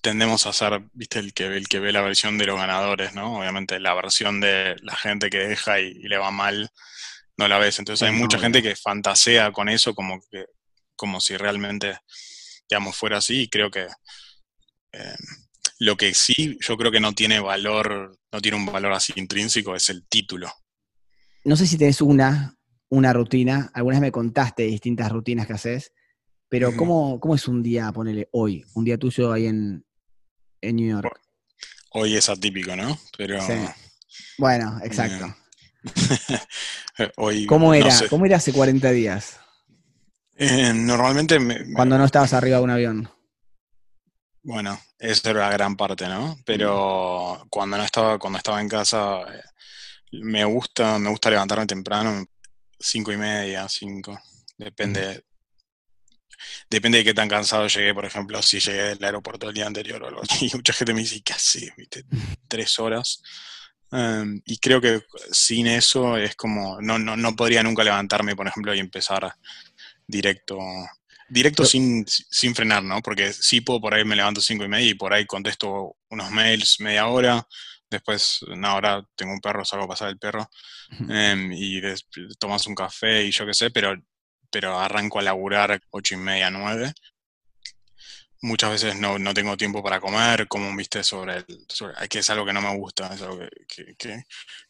tendemos 0.00 0.46
a 0.46 0.52
ser, 0.52 0.82
viste, 0.92 1.18
el 1.18 1.32
que, 1.32 1.46
el 1.46 1.68
que 1.68 1.80
ve 1.80 1.92
la 1.92 2.02
versión 2.02 2.38
de 2.38 2.46
los 2.46 2.58
ganadores, 2.58 3.14
¿no? 3.14 3.38
Obviamente 3.38 3.80
la 3.80 3.94
versión 3.94 4.40
de 4.40 4.76
la 4.82 4.96
gente 4.96 5.30
que 5.30 5.38
deja 5.38 5.80
y, 5.80 5.94
le 5.94 6.18
va 6.18 6.30
mal, 6.30 6.70
no 7.36 7.48
la 7.48 7.58
ves. 7.58 7.78
Entonces 7.78 8.06
hay 8.08 8.14
mucha 8.14 8.38
gente 8.38 8.62
que 8.62 8.76
fantasea 8.76 9.52
con 9.52 9.68
eso 9.68 9.94
como, 9.94 10.20
que, 10.30 10.44
como 10.94 11.20
si 11.20 11.36
realmente, 11.36 11.98
digamos, 12.68 12.96
fuera 12.96 13.18
así 13.18 13.42
y 13.42 13.48
creo 13.48 13.70
que 13.70 13.86
Em, 14.96 15.16
lo 15.78 15.96
que 15.96 16.14
sí, 16.14 16.58
yo 16.60 16.76
creo 16.76 16.90
que 16.90 17.00
no 17.00 17.12
tiene 17.12 17.38
valor, 17.38 18.18
no 18.32 18.40
tiene 18.40 18.56
un 18.56 18.66
valor 18.66 18.92
así 18.92 19.12
intrínseco, 19.16 19.76
es 19.76 19.90
el 19.90 20.06
título. 20.08 20.50
No 21.44 21.56
sé 21.56 21.66
si 21.66 21.76
tenés 21.76 22.00
una, 22.00 22.56
una 22.88 23.12
rutina, 23.12 23.70
algunas 23.74 24.00
me 24.00 24.10
contaste 24.10 24.64
distintas 24.64 25.12
rutinas 25.12 25.46
que 25.46 25.52
haces, 25.52 25.92
pero 26.48 26.76
¿cómo, 26.76 27.34
es 27.34 27.48
un 27.48 27.62
día, 27.62 27.90
ponele 27.92 28.28
hoy, 28.32 28.64
un 28.74 28.84
día 28.84 28.98
tuyo 28.98 29.32
ahí 29.32 29.46
en, 29.46 29.84
New 30.62 30.88
York? 30.88 31.20
Hoy 31.90 32.16
es 32.16 32.28
atípico, 32.28 32.76
¿no? 32.76 32.98
Pero. 33.16 33.38
Bueno, 34.38 34.78
exacto. 34.82 35.34
hoy, 37.16 37.46
¿Cómo 37.46 37.74
era? 37.74 37.94
¿Cómo 38.10 38.26
era 38.26 38.36
hace 38.36 38.52
40 38.52 38.90
días? 38.90 39.38
Eh, 40.36 40.72
normalmente. 40.74 41.38
Cuando 41.74 41.98
no 41.98 42.04
estabas 42.04 42.32
arriba 42.32 42.58
de 42.58 42.64
un 42.64 42.70
avión. 42.70 43.10
Bueno, 44.42 44.78
eso 44.98 45.30
era 45.30 45.50
gran 45.50 45.76
parte, 45.76 46.06
¿no? 46.06 46.38
Pero 46.44 47.46
cuando 47.50 47.76
no 47.76 47.82
estaba, 47.82 48.18
cuando 48.18 48.38
estaba 48.38 48.60
en 48.60 48.68
casa, 48.68 49.22
eh, 49.22 49.42
me 50.12 50.44
gusta, 50.44 50.98
me 50.98 51.10
gusta 51.10 51.30
levantarme 51.30 51.66
temprano, 51.66 52.24
cinco 52.78 53.12
y 53.12 53.16
media, 53.16 53.68
cinco. 53.68 54.18
Depende. 54.56 55.25
Depende 56.70 56.98
de 56.98 57.04
qué 57.04 57.14
tan 57.14 57.28
cansado 57.28 57.66
llegué, 57.68 57.94
por 57.94 58.04
ejemplo, 58.04 58.42
si 58.42 58.60
llegué 58.60 58.82
del 58.82 59.04
aeropuerto 59.04 59.48
el 59.48 59.54
día 59.54 59.66
anterior 59.66 60.02
o 60.02 60.08
algo 60.08 60.22
así. 60.22 60.50
Mucha 60.54 60.72
gente 60.72 60.94
me 60.94 61.00
dice, 61.00 61.22
¿qué 61.22 61.32
hace? 61.32 61.72
Tres 62.48 62.78
horas. 62.78 63.22
Em, 63.92 64.40
y 64.44 64.58
creo 64.58 64.80
que 64.80 65.02
sin 65.30 65.66
eso 65.66 66.16
es 66.16 66.34
como, 66.36 66.80
no, 66.80 66.98
no, 66.98 67.16
no 67.16 67.36
podría 67.36 67.62
nunca 67.62 67.84
levantarme, 67.84 68.34
por 68.36 68.46
ejemplo, 68.48 68.74
y 68.74 68.80
empezar 68.80 69.32
directo 70.06 70.58
Directo 71.28 71.64
sin, 71.64 72.06
sin, 72.06 72.54
frenar, 72.54 72.84
¿no? 72.84 73.02
Porque 73.02 73.32
sí 73.32 73.60
puedo, 73.60 73.80
por 73.80 73.94
ahí 73.94 74.04
me 74.04 74.14
levanto 74.14 74.40
cinco 74.40 74.64
y 74.64 74.68
media 74.68 74.90
y 74.90 74.94
por 74.94 75.12
ahí 75.12 75.26
contesto 75.26 75.96
unos 76.08 76.30
mails 76.30 76.78
media 76.80 77.08
hora. 77.08 77.46
Después, 77.90 78.42
una 78.42 78.76
hora 78.76 79.04
tengo 79.16 79.32
un 79.32 79.40
perro, 79.40 79.64
salgo 79.64 79.86
a 79.86 79.88
pasar 79.88 80.08
el 80.08 80.18
perro 80.18 80.48
em, 81.08 81.52
y 81.52 81.80
tomas 82.38 82.66
un 82.66 82.74
café 82.74 83.24
y 83.24 83.32
yo 83.32 83.44
qué 83.44 83.54
sé, 83.54 83.70
pero, 83.70 83.96
pero 84.50 84.78
arranco 84.78 85.18
a 85.18 85.22
laburar 85.22 85.80
ocho 85.90 86.14
y 86.14 86.18
media, 86.18 86.50
nueve. 86.50 86.92
Muchas 88.42 88.70
veces 88.70 88.96
no, 88.96 89.18
no 89.18 89.32
tengo 89.34 89.56
tiempo 89.56 89.82
para 89.82 89.98
comer, 90.00 90.46
como 90.46 90.74
viste 90.76 91.02
sobre 91.02 91.38
el. 91.38 91.46
Sobre, 91.68 91.94
que 92.08 92.18
es 92.20 92.30
algo 92.30 92.44
que 92.44 92.52
no 92.52 92.60
me 92.60 92.76
gusta, 92.76 93.12
es 93.14 93.22
algo 93.22 93.38
que, 93.66 93.94
que, 93.96 94.22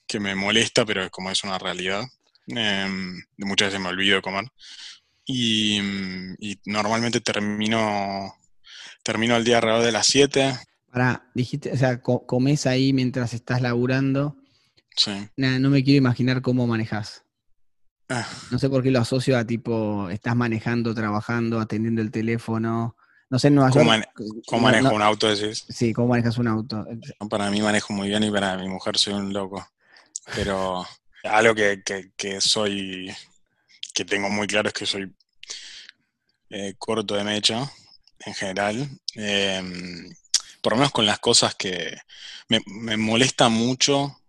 que, 0.07 0.21
me 0.21 0.35
molesta, 0.37 0.85
pero 0.87 1.05
es 1.05 1.11
como 1.11 1.31
es 1.31 1.45
una 1.45 1.59
realidad. 1.59 2.05
Em, 2.49 3.17
muchas 3.39 3.69
veces 3.69 3.81
me 3.81 3.89
olvido 3.89 4.17
de 4.17 4.23
comer. 4.23 4.47
y, 5.27 5.81
y 6.41 6.61
normalmente 6.67 7.21
termino, 7.23 8.35
termino 9.05 9.37
el 9.37 9.45
día 9.45 9.59
alrededor 9.59 9.85
de 9.85 9.93
las 9.93 10.07
7. 10.09 10.55
Para, 10.91 11.31
dijiste, 11.35 11.71
o 11.73 11.77
sea, 11.77 12.01
co- 12.03 12.27
comes 12.27 12.67
ahí 12.67 12.93
mientras 12.93 13.35
estás 13.35 13.61
laburando. 13.61 14.37
Sí. 14.97 15.29
Nada, 15.37 15.59
no 15.61 15.71
me 15.71 15.85
quiero 15.85 15.99
imaginar 15.99 16.43
cómo 16.43 16.67
manejas. 16.69 17.26
Ah, 18.09 18.27
No 18.51 18.59
sé 18.59 18.69
por 18.71 18.83
qué 18.83 18.91
lo 18.91 19.01
asocio 19.01 19.37
a 19.37 19.45
tipo, 19.45 20.09
estás 20.11 20.37
manejando, 20.37 20.95
trabajando, 20.95 21.59
atendiendo 21.61 22.03
el 22.03 22.11
teléfono. 22.11 22.97
No 23.29 23.39
sé, 23.39 23.49
en 23.49 23.57
Nueva 23.57 23.71
¿Cómo 23.71 23.85
York. 23.85 23.89
mane- 23.89 24.09
no- 24.17 24.43
¿Cómo 24.47 24.63
manejo 24.63 24.89
no- 24.91 24.95
un 24.95 25.03
auto, 25.03 25.29
decís? 25.35 25.65
Sí, 25.69 25.93
cómo 25.93 26.09
manejas 26.09 26.39
un 26.39 26.47
auto. 26.47 26.87
Para 27.29 27.51
mí 27.51 27.61
manejo 27.61 27.93
muy 27.93 28.09
bien 28.09 28.23
y 28.23 28.31
para 28.31 28.57
mi 28.57 28.69
mujer 28.69 28.97
soy 28.99 29.15
un 29.15 29.33
loco. 29.33 29.67
Pero 30.35 30.87
algo 31.25 31.55
que, 31.55 31.83
que- 31.85 32.13
que 32.17 32.41
soy, 32.41 33.13
que 33.93 34.05
tengo 34.05 34.31
muy 34.31 34.47
claro 34.47 34.69
es 34.69 34.75
que 34.75 34.87
soy 34.87 35.13
eh, 36.51 36.75
corto 36.79 37.17
de 37.17 37.25
mecha 37.25 37.69
en 38.21 38.35
general. 38.35 38.89
Em, 39.15 40.09
por 40.63 40.73
lo 40.73 40.77
menos 40.79 40.93
con 40.93 41.07
las 41.07 41.19
cosas 41.19 41.55
que 41.57 41.97
me, 42.49 42.61
me 42.67 42.97
molesta 42.97 43.49
mucho. 43.49 44.21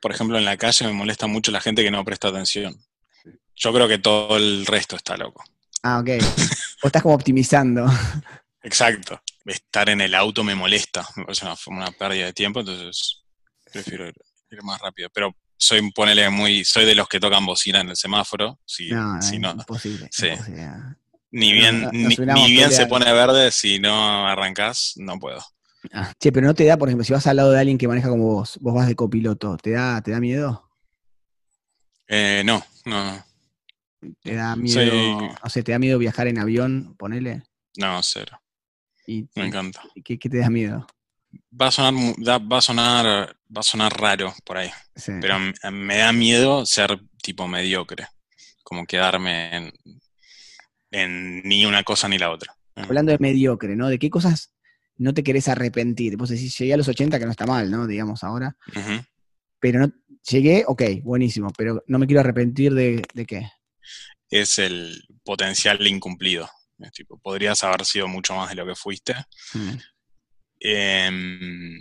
Por 0.00 0.12
ejemplo, 0.12 0.38
en 0.38 0.44
la 0.44 0.56
calle 0.56 0.86
me 0.86 0.92
molesta 0.92 1.26
mucho 1.26 1.50
la 1.50 1.60
gente 1.60 1.82
que 1.82 1.90
no 1.90 2.04
presta 2.04 2.28
atención. 2.28 2.76
Yo 3.54 3.72
creo 3.72 3.88
que 3.88 3.98
todo 3.98 4.36
el 4.36 4.64
resto 4.66 4.96
está 4.96 5.16
loco. 5.16 5.42
Ah, 5.82 5.98
ok. 6.00 6.08
o 6.82 6.86
estás 6.86 7.02
como 7.02 7.14
optimizando. 7.14 7.86
Exacto. 8.62 9.20
Estar 9.44 9.88
en 9.88 10.00
el 10.00 10.14
auto 10.14 10.44
me 10.44 10.54
molesta. 10.54 11.06
Me 11.16 11.24
parece 11.24 11.44
una, 11.44 11.56
una 11.66 11.90
pérdida 11.92 12.26
de 12.26 12.32
tiempo, 12.32 12.60
entonces 12.60 13.22
prefiero 13.72 14.06
ir, 14.06 14.14
ir 14.50 14.62
más 14.62 14.80
rápido. 14.80 15.08
Pero 15.12 15.34
soy, 15.56 15.90
ponele 15.90 16.28
muy, 16.30 16.64
soy 16.64 16.84
de 16.84 16.94
los 16.94 17.08
que 17.08 17.18
tocan 17.18 17.44
bocina 17.44 17.80
en 17.80 17.88
el 17.90 17.96
semáforo. 17.96 18.60
Si, 18.64 18.90
No, 18.90 19.20
si 19.20 19.36
es 19.36 19.40
no, 19.40 19.50
imposible. 19.50 20.08
sí. 20.12 20.28
imposible. 20.28 20.68
ni 21.32 21.52
bien, 21.52 21.82
no, 21.82 21.90
ni, 21.92 22.16
ni 22.16 22.52
bien 22.52 22.70
se 22.70 22.86
pone 22.86 23.12
verde, 23.12 23.50
si 23.50 23.78
no 23.80 24.26
arrancás, 24.28 24.92
no 24.96 25.18
puedo. 25.18 25.44
Ah, 25.92 26.12
Che, 26.18 26.32
pero 26.32 26.46
no 26.46 26.54
te 26.54 26.64
da, 26.64 26.76
por 26.76 26.88
ejemplo, 26.88 27.04
si 27.04 27.12
vas 27.12 27.26
al 27.26 27.36
lado 27.36 27.52
de 27.52 27.60
alguien 27.60 27.78
que 27.78 27.88
maneja 27.88 28.08
como 28.08 28.24
vos, 28.24 28.58
vos 28.60 28.74
vas 28.74 28.88
de 28.88 28.96
copiloto, 28.96 29.56
¿te 29.56 29.70
da, 29.72 30.00
te 30.02 30.10
da 30.12 30.20
miedo? 30.20 30.68
Eh, 32.06 32.42
no, 32.44 32.62
no, 32.86 33.04
no, 33.04 33.24
¿Te 34.22 34.34
da 34.34 34.54
miedo, 34.56 34.92
no 35.42 35.50
sé, 35.50 35.62
te 35.62 35.72
da 35.72 35.78
miedo 35.78 35.98
viajar 35.98 36.26
en 36.28 36.38
avión, 36.38 36.94
ponele? 36.96 37.42
no, 37.76 38.02
cero. 38.02 38.40
¿Y, 39.06 39.28
Me 39.34 39.46
encanta. 39.46 39.82
qué, 40.04 40.18
qué 40.18 40.28
te 40.28 40.38
da 40.38 40.50
miedo? 40.50 40.86
Va 41.60 41.66
a 41.68 41.70
sonar, 41.70 41.94
va 42.52 42.58
a 42.58 42.60
sonar, 42.60 43.06
va 43.54 43.60
a 43.60 43.62
sonar 43.62 43.92
raro 44.00 44.34
por 44.44 44.56
ahí. 44.58 44.70
Sí. 44.96 45.12
Pero 45.20 45.36
m- 45.36 45.52
me 45.72 45.98
da 45.98 46.12
miedo 46.12 46.64
ser 46.66 47.00
tipo 47.22 47.46
mediocre. 47.46 48.06
Como 48.62 48.86
quedarme 48.86 49.56
en, 49.56 49.72
en 50.90 51.42
ni 51.42 51.66
una 51.66 51.82
cosa 51.84 52.08
ni 52.08 52.18
la 52.18 52.30
otra. 52.30 52.54
Hablando 52.76 53.12
de 53.12 53.18
mediocre, 53.18 53.76
¿no? 53.76 53.88
¿De 53.88 53.98
qué 53.98 54.10
cosas 54.10 54.52
no 54.98 55.14
te 55.14 55.22
querés 55.22 55.48
arrepentir? 55.48 56.16
Vos 56.16 56.28
decís, 56.28 56.56
llegué 56.58 56.74
a 56.74 56.76
los 56.76 56.88
80, 56.88 57.18
que 57.18 57.24
no 57.24 57.30
está 57.30 57.46
mal, 57.46 57.70
¿no? 57.70 57.86
Digamos 57.86 58.22
ahora. 58.24 58.56
Pero 59.60 59.80
no, 59.80 59.92
llegué, 60.28 60.64
ok, 60.66 60.82
buenísimo, 61.02 61.52
pero 61.56 61.82
no 61.86 61.98
me 61.98 62.06
quiero 62.06 62.20
arrepentir 62.20 62.74
de, 62.74 63.02
de 63.14 63.26
qué. 63.26 63.48
Es 64.30 64.58
el 64.58 65.02
potencial 65.24 65.84
incumplido. 65.86 66.48
Es 66.78 66.92
tipo, 66.92 67.18
podrías 67.18 67.64
haber 67.64 67.84
sido 67.84 68.08
mucho 68.08 68.34
más 68.34 68.50
de 68.50 68.54
lo 68.54 68.66
que 68.66 68.74
fuiste. 68.74 69.14
Mm. 69.54 69.72
Em, 70.60 71.80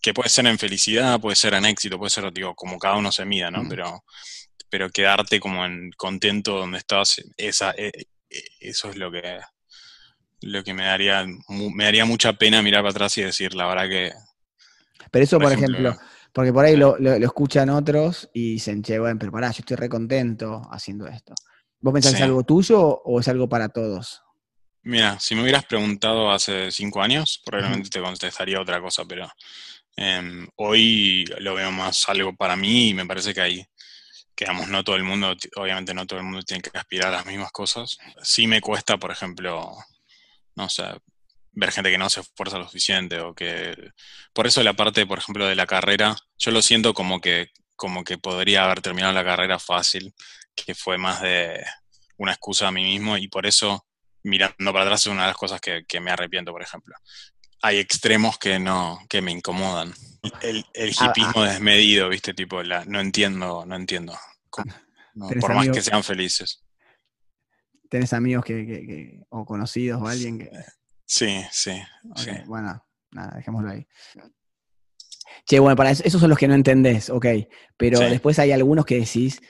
que 0.00 0.14
puede 0.14 0.28
ser 0.28 0.46
en 0.46 0.58
felicidad, 0.58 1.20
puede 1.20 1.36
ser 1.36 1.54
en 1.54 1.64
éxito, 1.64 1.98
puede 1.98 2.10
ser, 2.10 2.32
digo, 2.32 2.54
como 2.54 2.78
cada 2.78 2.96
uno 2.96 3.10
se 3.10 3.24
mida, 3.24 3.50
¿no? 3.50 3.64
Mm. 3.64 3.68
Pero, 3.68 4.04
pero 4.68 4.90
quedarte 4.90 5.40
como 5.40 5.64
en 5.64 5.90
contento 5.96 6.58
donde 6.58 6.78
estás, 6.78 7.22
esa, 7.36 7.72
eh, 7.72 7.92
eh, 8.30 8.42
eso 8.60 8.90
es 8.90 8.96
lo 8.96 9.10
que, 9.10 9.40
lo 10.44 10.64
que 10.64 10.74
me 10.74 10.84
daría, 10.84 11.26
me 11.48 11.84
daría 11.84 12.04
mucha 12.04 12.32
pena 12.34 12.62
mirar 12.62 12.82
para 12.82 12.90
atrás 12.92 13.18
y 13.18 13.22
decir, 13.22 13.54
la 13.54 13.66
verdad 13.66 13.88
que, 13.88 14.12
Pero 15.10 15.24
eso, 15.24 15.40
por, 15.40 15.42
por 15.42 15.52
ejemplo, 15.52 15.90
ejemplo, 15.90 15.98
porque 16.32 16.52
por 16.52 16.64
ahí 16.64 16.76
lo, 16.76 16.96
lo- 16.98 17.18
lo 17.18 17.26
escuchan 17.26 17.70
otros 17.70 18.28
y 18.34 18.52
dicen, 18.54 18.82
che, 18.82 18.98
bueno, 18.98 19.18
pero 19.18 19.32
pará, 19.32 19.50
yo 19.50 19.60
estoy 19.60 19.76
re 19.76 19.88
contento 19.88 20.62
haciendo 20.70 21.06
esto. 21.06 21.34
¿Vos 21.80 21.92
pensás 21.92 22.10
que 22.12 22.16
Sí. 22.16 22.16
es 22.16 22.22
algo 22.22 22.42
tuyo 22.44 22.80
o 22.82 23.20
es 23.20 23.28
algo 23.28 23.48
para 23.48 23.68
todos? 23.68 24.22
Mira, 24.82 25.18
si 25.18 25.34
me 25.34 25.42
hubieras 25.42 25.64
preguntado 25.64 26.30
hace 26.30 26.70
cinco 26.70 27.00
años, 27.02 27.40
probablemente 27.44 27.88
te 27.88 28.00
contestaría 28.02 28.60
otra 28.60 28.80
cosa, 28.80 29.04
pero 29.06 29.28
em, 29.96 30.46
hoy 30.56 31.24
lo 31.40 31.54
veo 31.54 31.70
más 31.72 32.08
algo 32.08 32.34
para 32.36 32.56
mí 32.56 32.90
y 32.90 32.94
me 32.94 33.06
parece 33.06 33.34
que 33.34 33.40
hay, 33.42 33.66
que 34.36 34.46
digamos, 34.46 34.68
no 34.68 34.84
todo 34.84 34.96
el 34.96 35.04
mundo, 35.04 35.34
obviamente 35.56 35.94
no 35.94 36.06
todo 36.06 36.20
el 36.20 36.26
mundo 36.26 36.42
tiene 36.44 36.62
que 36.62 36.76
aspirar 36.78 37.08
a 37.10 37.18
las 37.18 37.26
mismas 37.26 37.52
cosas. 37.52 37.98
Sí 38.22 38.46
me 38.48 38.60
cuesta, 38.62 38.98
por 38.98 39.12
ejemplo, 39.12 39.72
no 40.56 40.68
sé, 40.68 40.84
ver 41.52 41.70
gente 41.72 41.90
que 41.90 41.98
no 41.98 42.10
se 42.10 42.20
esfuerza 42.20 42.58
lo 42.58 42.66
suficiente 42.66 43.20
o 43.20 43.34
que... 43.34 43.74
Por 44.32 44.46
eso 44.46 44.62
la 44.62 44.74
parte, 44.74 45.06
por 45.06 45.18
ejemplo, 45.18 45.46
de 45.46 45.54
la 45.54 45.66
carrera, 45.66 46.16
yo 46.38 46.50
lo 46.50 46.62
siento 46.62 46.94
como 46.94 47.20
que, 47.20 47.50
como 47.76 48.04
que 48.04 48.18
podría 48.18 48.64
haber 48.64 48.80
terminado 48.80 49.12
la 49.12 49.24
carrera 49.24 49.58
fácil, 49.58 50.14
que 50.54 50.74
fue 50.74 50.98
más 50.98 51.20
de 51.22 51.64
una 52.16 52.32
excusa 52.32 52.68
a 52.68 52.72
mí 52.72 52.82
mismo 52.82 53.16
y 53.18 53.28
por 53.28 53.46
eso 53.46 53.86
mirando 54.22 54.72
para 54.72 54.84
atrás 54.84 55.02
es 55.02 55.06
una 55.08 55.22
de 55.22 55.28
las 55.28 55.36
cosas 55.36 55.60
que, 55.60 55.84
que 55.86 56.00
me 56.00 56.10
arrepiento, 56.10 56.52
por 56.52 56.62
ejemplo. 56.62 56.94
Hay 57.62 57.78
extremos 57.78 58.38
que 58.38 58.58
no, 58.58 58.98
que 59.08 59.22
me 59.22 59.32
incomodan. 59.32 59.94
El, 60.40 60.64
el 60.72 60.94
Ah, 60.98 61.06
hipismo 61.06 61.44
desmedido, 61.44 62.08
viste, 62.08 62.34
tipo, 62.34 62.62
la, 62.62 62.84
no 62.84 63.00
entiendo, 63.00 63.64
no 63.66 63.76
entiendo. 63.76 64.18
no, 65.14 65.28
¿Tenés 65.28 65.42
por 65.42 65.54
más 65.54 65.68
que 65.68 65.82
sean 65.82 66.02
felices. 66.02 66.63
¿Tenés 67.94 68.12
amigos 68.12 68.44
que, 68.44 68.66
que- 68.66 68.84
que- 68.88 69.20
o 69.28 69.44
conocidos 69.46 70.02
o 70.02 70.08
alguien 70.08 70.36
que... 70.40 70.50
Sí, 71.06 71.44
sí. 71.52 71.70
Bueno, 72.46 72.84
nada, 73.12 73.36
dejémoslo 73.36 73.70
ahí. 73.70 73.86
Che, 75.46 75.60
bueno, 75.60 75.76
para 75.76 75.92
eso, 75.92 76.02
esos 76.04 76.20
son 76.20 76.28
los 76.28 76.36
que 76.36 76.48
no 76.48 76.54
entendés, 76.54 77.08
ok. 77.08 77.24
Pero 77.76 77.98
Sí. 77.98 78.06
después 78.06 78.40
hay 78.40 78.50
algunos 78.50 78.84
que 78.84 78.98
decís, 78.98 79.40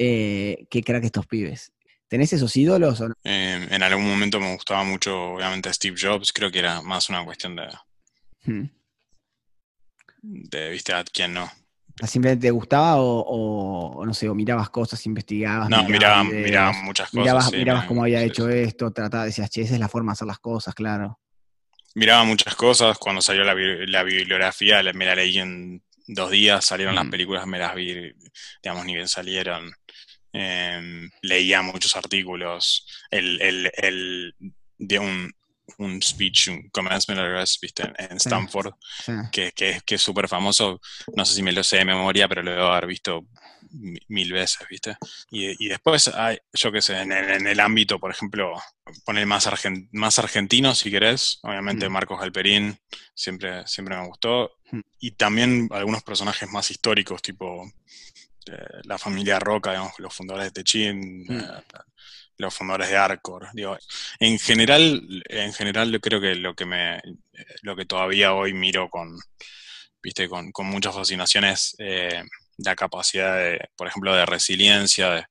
eh, 0.00 0.66
qué 0.68 0.82
crack 0.82 1.04
estos 1.04 1.28
pibes. 1.28 1.72
¿Tenés 2.08 2.32
esos 2.32 2.56
ídolos 2.56 3.00
o 3.02 3.10
no? 3.10 3.14
Eh, 3.22 3.68
en 3.70 3.82
algún 3.84 4.08
momento 4.08 4.40
me 4.40 4.52
gustaba 4.52 4.82
mucho, 4.82 5.34
obviamente, 5.34 5.72
Steve 5.72 5.94
Jobs. 5.96 6.32
Creo 6.32 6.50
que 6.50 6.58
era 6.58 6.82
más 6.82 7.08
una 7.08 7.24
cuestión 7.24 7.54
de, 7.54 7.68
Hmm. 8.44 8.64
de 10.22 10.70
viste, 10.70 10.92
a 10.92 11.04
quién 11.04 11.34
no. 11.34 11.48
¿Simplemente 12.06 12.46
te 12.48 12.50
gustaba 12.50 12.96
o, 12.98 14.04
no 14.04 14.14
sé, 14.14 14.28
o 14.28 14.34
mirabas 14.34 14.70
cosas, 14.70 15.04
investigabas? 15.06 15.70
No, 15.70 15.82
miraba, 15.84 16.24
videos, 16.24 16.44
miraba 16.44 16.72
muchas 16.84 17.10
cosas. 17.10 17.22
mirabas, 17.22 17.50
sí, 17.50 17.56
mirabas 17.58 17.84
cómo 17.86 18.02
había 18.02 18.20
sí, 18.20 18.26
hecho 18.26 18.48
sí. 18.50 18.58
esto, 18.58 18.90
trataba, 18.92 19.24
decías, 19.26 19.50
che, 19.50 19.62
esa 19.62 19.74
es 19.74 19.80
la 19.80 19.88
forma 19.88 20.12
de 20.12 20.14
hacer 20.14 20.26
las 20.26 20.38
cosas, 20.38 20.74
claro. 20.74 21.18
Miraba 21.94 22.24
muchas 22.24 22.54
cosas. 22.56 22.98
Cuando 22.98 23.20
salió 23.22 23.44
la, 23.44 23.54
bi- 23.54 23.86
la 23.86 24.02
bibliografía, 24.02 24.82
me 24.94 25.04
la 25.06 25.14
leí 25.14 25.38
en 25.38 25.82
dos 26.06 26.30
días. 26.30 26.64
Salieron 26.64 26.94
las 26.94 27.06
Mm. 27.06 27.10
películas, 27.10 27.46
me 27.46 27.58
las 27.58 27.74
vi, 27.74 28.12
digamos, 28.62 28.84
ni 28.86 28.94
bien 28.94 29.08
salieron. 29.08 29.70
Em, 30.32 31.10
leía 31.22 31.62
muchos 31.62 31.94
artículos. 31.96 32.86
El, 33.10 33.40
el, 33.42 33.70
el 33.76 34.34
de 34.78 34.98
un, 34.98 35.32
un 35.78 36.00
speech, 36.02 36.48
un 36.48 36.68
commencement 36.70 37.18
address, 37.20 37.58
viste, 37.60 37.82
en. 37.98 38.16
Stanford, 38.18 38.72
Sí. 39.04 39.12
que, 39.32 39.52
que, 39.52 39.70
es- 39.70 39.82
que 39.82 39.94
es 39.96 40.02
súper 40.02 40.28
famoso. 40.28 40.80
No 41.16 41.24
sé 41.24 41.34
si 41.34 41.42
me 41.42 41.52
lo 41.52 41.62
sé 41.64 41.78
de 41.78 41.84
memoria, 41.84 42.28
pero 42.28 42.42
lo 42.42 42.50
debo 42.52 42.66
haber 42.66 42.86
visto 42.86 43.26
mi- 43.70 43.98
mil 44.08 44.32
veces, 44.32 44.66
¿viste? 44.68 44.96
Y, 45.30 45.64
y 45.64 45.68
después, 45.68 46.08
hay, 46.08 46.38
yo 46.52 46.70
qué 46.72 46.82
sé, 46.82 47.00
en, 47.00 47.12
el- 47.12 47.30
en 47.30 47.46
el 47.46 47.60
ámbito, 47.60 47.98
por 47.98 48.10
ejemplo, 48.10 48.52
poner 49.04 49.26
más, 49.26 49.46
argen- 49.46 49.88
más 49.92 50.18
argentino, 50.18 50.74
si 50.74 50.90
querés. 50.90 51.38
Obviamente, 51.42 51.88
Mm. 51.88 51.92
Marcos 51.92 52.20
Galperín 52.20 52.78
siempre, 53.14 53.66
siempre 53.66 53.96
me 53.96 54.06
gustó. 54.06 54.58
Mm. 54.70 54.80
Y 55.00 55.10
también 55.12 55.68
algunos 55.72 56.02
personajes 56.02 56.48
más 56.50 56.70
históricos, 56.70 57.22
tipo 57.22 57.70
eh, 58.46 58.80
la 58.84 58.98
familia 58.98 59.38
Roca, 59.38 59.70
digamos, 59.70 59.92
los 59.98 60.12
fundadores 60.12 60.48
de 60.48 60.50
Techin, 60.62 61.24
Mm. 61.28 61.30
eh, 61.40 61.46
los 62.38 62.54
fundadores 62.54 62.88
de 62.88 62.96
Arcor. 62.96 63.48
Digo, 63.52 63.76
en 64.18 64.38
general, 64.38 65.22
en 65.28 65.52
general 65.52 65.92
yo 65.92 66.00
creo 66.00 66.20
que 66.20 66.34
lo 66.34 66.54
que 66.54 66.66
me, 66.66 67.00
lo 67.62 67.76
que 67.76 67.84
todavía 67.86 68.34
hoy 68.34 68.52
miro 68.52 68.88
con, 68.88 69.16
viste, 70.02 70.28
con, 70.28 70.52
con 70.52 70.66
mucha 70.66 70.92
fascinación 70.92 71.44
es 71.44 71.74
eh, 71.78 72.22
la 72.58 72.76
capacidad 72.76 73.36
de, 73.36 73.60
por 73.76 73.88
ejemplo, 73.88 74.14
de 74.14 74.26
resiliencia, 74.26 75.10
de, 75.10 75.24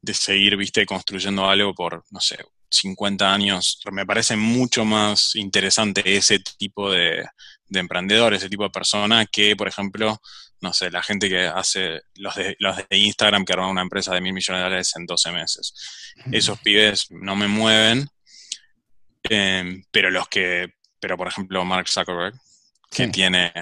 de 0.00 0.14
seguir, 0.14 0.56
viste, 0.56 0.86
construyendo 0.86 1.48
algo 1.48 1.74
por, 1.74 2.04
no 2.10 2.20
sé, 2.20 2.38
50 2.70 3.32
años. 3.32 3.80
Me 3.90 4.06
parece 4.06 4.36
mucho 4.36 4.84
más 4.84 5.34
interesante 5.36 6.16
ese 6.16 6.38
tipo 6.58 6.90
de, 6.90 7.24
de 7.66 7.80
emprendedor, 7.80 8.34
ese 8.34 8.48
tipo 8.48 8.64
de 8.64 8.70
persona, 8.70 9.26
que, 9.26 9.56
por 9.56 9.68
ejemplo, 9.68 10.20
no 10.62 10.72
sé, 10.72 10.90
la 10.90 11.02
gente 11.02 11.28
que 11.28 11.46
hace 11.46 12.02
los 12.14 12.34
de, 12.36 12.56
los 12.60 12.76
de 12.76 12.96
Instagram 12.96 13.44
que 13.44 13.52
arman 13.52 13.70
una 13.70 13.82
empresa 13.82 14.14
de 14.14 14.20
mil 14.20 14.32
millones 14.32 14.60
de 14.60 14.64
dólares 14.64 14.92
en 14.96 15.06
12 15.06 15.32
meses. 15.32 15.74
Esos 16.30 16.58
pibes 16.60 17.08
no 17.10 17.34
me 17.34 17.48
mueven, 17.48 18.08
eh, 19.28 19.82
pero 19.90 20.10
los 20.10 20.28
que, 20.28 20.74
pero 21.00 21.16
por 21.16 21.28
ejemplo 21.28 21.64
Mark 21.64 21.88
Zuckerberg, 21.88 22.34
que 22.90 23.08
tiene 23.08 23.52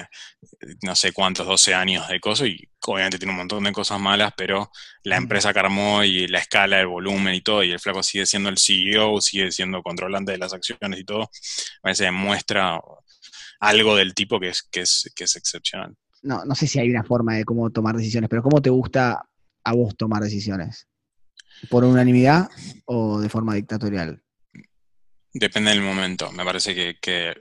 no 0.82 0.94
sé 0.94 1.12
cuántos, 1.12 1.46
12 1.46 1.72
años 1.72 2.08
de 2.08 2.20
cosas 2.20 2.48
y 2.48 2.68
obviamente 2.86 3.18
tiene 3.18 3.32
un 3.32 3.38
montón 3.38 3.64
de 3.64 3.72
cosas 3.72 4.00
malas, 4.00 4.32
pero 4.36 4.70
la 5.04 5.16
empresa 5.16 5.52
que 5.52 5.60
armó 5.60 6.02
y 6.04 6.26
la 6.26 6.40
escala, 6.40 6.80
el 6.80 6.88
volumen 6.88 7.34
y 7.34 7.40
todo, 7.40 7.62
y 7.62 7.70
el 7.70 7.80
flaco 7.80 8.02
sigue 8.02 8.26
siendo 8.26 8.48
el 8.48 8.58
CEO, 8.58 9.20
sigue 9.20 9.52
siendo 9.52 9.82
controlante 9.82 10.32
de 10.32 10.38
las 10.38 10.52
acciones 10.52 11.00
y 11.00 11.04
todo, 11.04 11.30
a 11.82 11.88
veces 11.88 12.06
demuestra 12.06 12.80
algo 13.60 13.96
del 13.96 14.14
tipo 14.14 14.40
que 14.40 14.48
es, 14.48 14.62
que 14.62 14.80
es, 14.80 15.10
que 15.14 15.24
es 15.24 15.36
excepcional. 15.36 15.94
No, 16.22 16.44
no 16.44 16.54
sé 16.54 16.66
si 16.66 16.78
hay 16.78 16.90
una 16.90 17.04
forma 17.04 17.36
de 17.36 17.44
cómo 17.44 17.70
tomar 17.70 17.96
decisiones, 17.96 18.28
pero 18.28 18.42
¿cómo 18.42 18.60
te 18.60 18.70
gusta 18.70 19.24
a 19.64 19.72
vos 19.72 19.96
tomar 19.96 20.22
decisiones? 20.22 20.86
¿Por 21.68 21.84
unanimidad 21.84 22.48
o 22.86 23.20
de 23.20 23.28
forma 23.28 23.54
dictatorial? 23.54 24.22
Depende 25.32 25.70
del 25.70 25.82
momento. 25.82 26.32
Me 26.32 26.44
parece 26.44 26.98
que, 27.00 27.34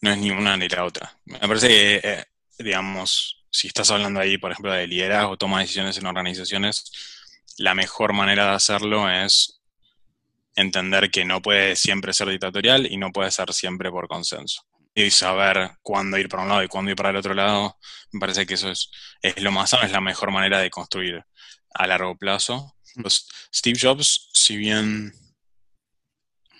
no 0.00 0.10
es 0.10 0.18
ni 0.18 0.30
una 0.30 0.56
ni 0.56 0.68
la 0.68 0.84
otra. 0.84 1.18
Me 1.26 1.38
parece 1.38 1.68
que, 1.68 2.00
eh, 2.02 2.24
digamos, 2.58 3.44
si 3.50 3.68
estás 3.68 3.90
hablando 3.90 4.20
ahí, 4.20 4.38
por 4.38 4.52
ejemplo, 4.52 4.72
de 4.72 4.86
liderazgo, 4.86 5.36
toma 5.36 5.60
decisiones 5.60 5.98
en 5.98 6.06
organizaciones, 6.06 6.90
la 7.58 7.74
mejor 7.74 8.12
manera 8.12 8.46
de 8.46 8.54
hacerlo 8.54 9.08
es 9.10 9.60
entender 10.56 11.10
que 11.10 11.24
no 11.24 11.42
puede 11.42 11.76
siempre 11.76 12.12
ser 12.12 12.28
dictatorial 12.28 12.90
y 12.90 12.96
no 12.96 13.12
puede 13.12 13.30
ser 13.30 13.52
siempre 13.52 13.90
por 13.90 14.08
consenso. 14.08 14.62
Y 14.94 15.10
saber 15.10 15.72
cuándo 15.82 16.18
ir 16.18 16.28
para 16.28 16.44
un 16.44 16.48
lado 16.48 16.62
y 16.62 16.68
cuándo 16.68 16.90
ir 16.90 16.96
para 16.96 17.10
el 17.10 17.16
otro 17.16 17.34
lado, 17.34 17.78
me 18.12 18.20
parece 18.20 18.46
que 18.46 18.54
eso 18.54 18.70
es, 18.70 18.90
es 19.22 19.42
lo 19.42 19.50
más 19.50 19.70
sano, 19.70 19.82
es 19.86 19.92
la 19.92 20.00
mejor 20.00 20.30
manera 20.30 20.60
de 20.60 20.70
construir 20.70 21.24
a 21.74 21.86
largo 21.86 22.16
plazo. 22.16 22.76
Mm. 22.94 23.06
Steve 23.52 23.78
Jobs, 23.80 24.30
si 24.32 24.56
bien 24.56 25.12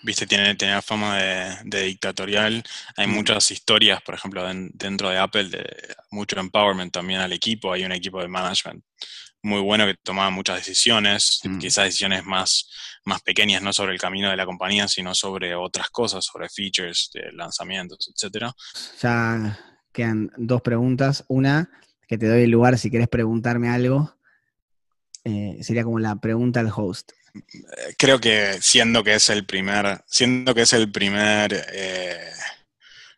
viste, 0.03 0.27
tiene, 0.27 0.55
tiene 0.55 0.81
fama 0.81 1.17
de, 1.17 1.83
dictatorial. 1.83 2.63
Hay 2.95 3.07
mm. 3.07 3.11
muchas 3.11 3.51
historias, 3.51 4.01
por 4.01 4.15
ejemplo, 4.15 4.45
dentro 4.73 5.09
de 5.09 5.17
Apple, 5.17 5.49
de 5.49 5.95
mucho 6.11 6.39
empowerment 6.39 6.93
también 6.93 7.19
al 7.21 7.33
equipo. 7.33 7.73
Hay 7.73 7.83
un 7.83 7.91
equipo 7.91 8.21
de 8.21 8.27
management 8.27 8.83
muy 9.45 9.61
bueno 9.61 9.85
que 9.85 9.95
tomaba 10.01 10.29
muchas 10.31 10.57
decisiones, 10.57 11.39
mm. 11.43 11.59
quizás 11.59 11.85
decisiones 11.85 12.25
más, 12.25 12.69
más 13.05 13.21
pequeñas, 13.21 13.61
no 13.61 13.71
sobre 13.71 13.93
el 13.93 13.99
camino 13.99 14.29
de 14.29 14.37
la 14.37 14.45
compañía, 14.45 14.87
sino 14.87 15.13
sobre 15.13 15.55
otras 15.55 15.89
cosas, 15.89 16.25
sobre 16.25 16.49
features, 16.49 17.11
de 17.13 17.31
lanzamientos, 17.31 18.11
etcétera. 18.13 18.53
Ya 19.01 19.59
quedan 19.93 20.31
dos 20.37 20.61
preguntas. 20.61 21.23
Una, 21.27 21.69
que 22.07 22.17
te 22.17 22.27
doy 22.27 22.43
el 22.43 22.49
lugar 22.49 22.77
si 22.77 22.89
quieres 22.89 23.07
preguntarme 23.07 23.69
algo. 23.69 24.15
Eh, 25.23 25.59
sería 25.61 25.83
como 25.83 25.99
la 25.99 26.15
pregunta 26.15 26.59
al 26.59 26.71
host 26.75 27.11
creo 27.97 28.19
que 28.19 28.57
siendo 28.61 29.03
que 29.03 29.15
es 29.15 29.29
el 29.29 29.45
primer, 29.45 30.01
siendo 30.07 30.53
que 30.53 30.61
es 30.61 30.73
el 30.73 30.91
primer 30.91 31.65
eh, 31.73 32.31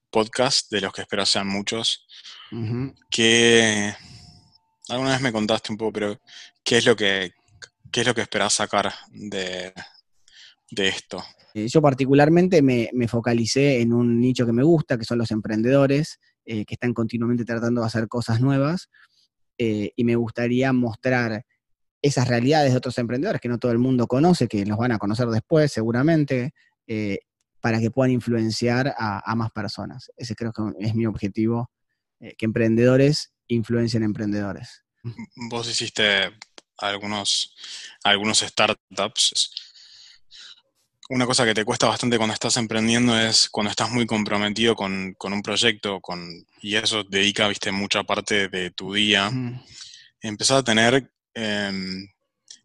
podcast 0.09 0.71
de 0.71 0.81
los 0.81 0.93
que 0.93 1.01
espero 1.01 1.25
sean 1.25 1.47
muchos, 1.47 2.07
que 3.09 3.93
alguna 4.89 5.11
vez 5.11 5.21
me 5.21 5.31
contaste 5.31 5.71
un 5.71 5.77
poco, 5.77 5.93
pero 5.93 6.19
¿qué 6.63 6.77
es 6.77 6.85
lo 6.85 6.95
que 6.95 7.31
qué 7.91 8.01
es 8.01 8.07
lo 8.07 8.13
que 8.13 8.21
esperas 8.21 8.53
sacar 8.53 8.91
de, 9.11 9.73
esto? 10.69 11.23
Eh, 11.53 11.67
yo 11.67 11.81
particularmente 11.81 12.61
me, 12.61 12.89
focalicé 13.07 13.81
en 13.81 13.93
un 13.93 14.19
nicho 14.19 14.45
que 14.45 14.51
me 14.51 14.63
gusta, 14.63 14.97
que 14.97 15.05
son 15.05 15.17
los 15.17 15.31
emprendedores, 15.31 16.19
eh, 16.45 16.65
que 16.65 16.75
están 16.75 16.93
continuamente 16.93 17.45
tratando 17.45 17.81
de 17.81 17.87
hacer 17.87 18.07
cosas 18.07 18.41
nuevas, 18.41 18.89
y 19.59 20.03
me 20.03 20.15
gustaría 20.15 20.71
mostrar 20.71 21.43
esas 22.01 22.27
realidades 22.27 22.71
de 22.71 22.77
otros 22.77 22.97
emprendedores 22.97 23.41
que 23.41 23.49
no 23.49 23.57
todo 23.57 23.71
el 23.71 23.79
mundo 23.79 24.07
conoce, 24.07 24.47
que 24.47 24.65
los 24.65 24.77
van 24.77 24.91
a 24.91 24.97
conocer 24.97 25.27
después 25.27 25.71
seguramente, 25.71 26.53
eh, 26.87 27.19
para 27.59 27.79
que 27.79 27.91
puedan 27.91 28.11
influenciar 28.11 28.93
a, 28.97 29.35
más 29.35 29.51
personas. 29.51 30.11
Ese 30.15 30.35
creo 30.35 30.53
que 30.53 30.61
es 30.79 30.95
mi 30.95 31.05
objetivo, 31.05 31.71
eh, 32.19 32.33
que 32.37 32.45
emprendedores 32.45 33.33
influencien 33.47 34.03
emprendedores. 34.03 34.83
Vos 35.49 35.69
hiciste 35.69 36.31
algunos, 36.77 37.55
algunos 38.03 38.39
startups. 38.39 39.51
Una 41.09 41.25
cosa 41.25 41.45
que 41.45 41.53
te 41.53 41.63
cuesta 41.63 41.87
bastante 41.87 42.17
cuando 42.17 42.33
estás 42.33 42.57
emprendiendo 42.57 43.17
es 43.17 43.49
cuando 43.49 43.69
estás 43.69 43.89
muy 43.91 44.05
comprometido 44.05 44.75
con, 44.75 45.15
un 45.19 45.41
proyecto 45.41 46.01
con, 46.01 46.45
y 46.61 46.75
eso 46.75 47.03
dedica 47.03 47.47
viste, 47.47 47.71
mucha 47.71 48.03
parte 48.03 48.49
de 48.49 48.71
tu 48.71 48.93
día. 48.93 49.31
Empezar 50.21 50.57
a 50.57 50.63
tener 50.63 51.09
eh, 51.33 51.71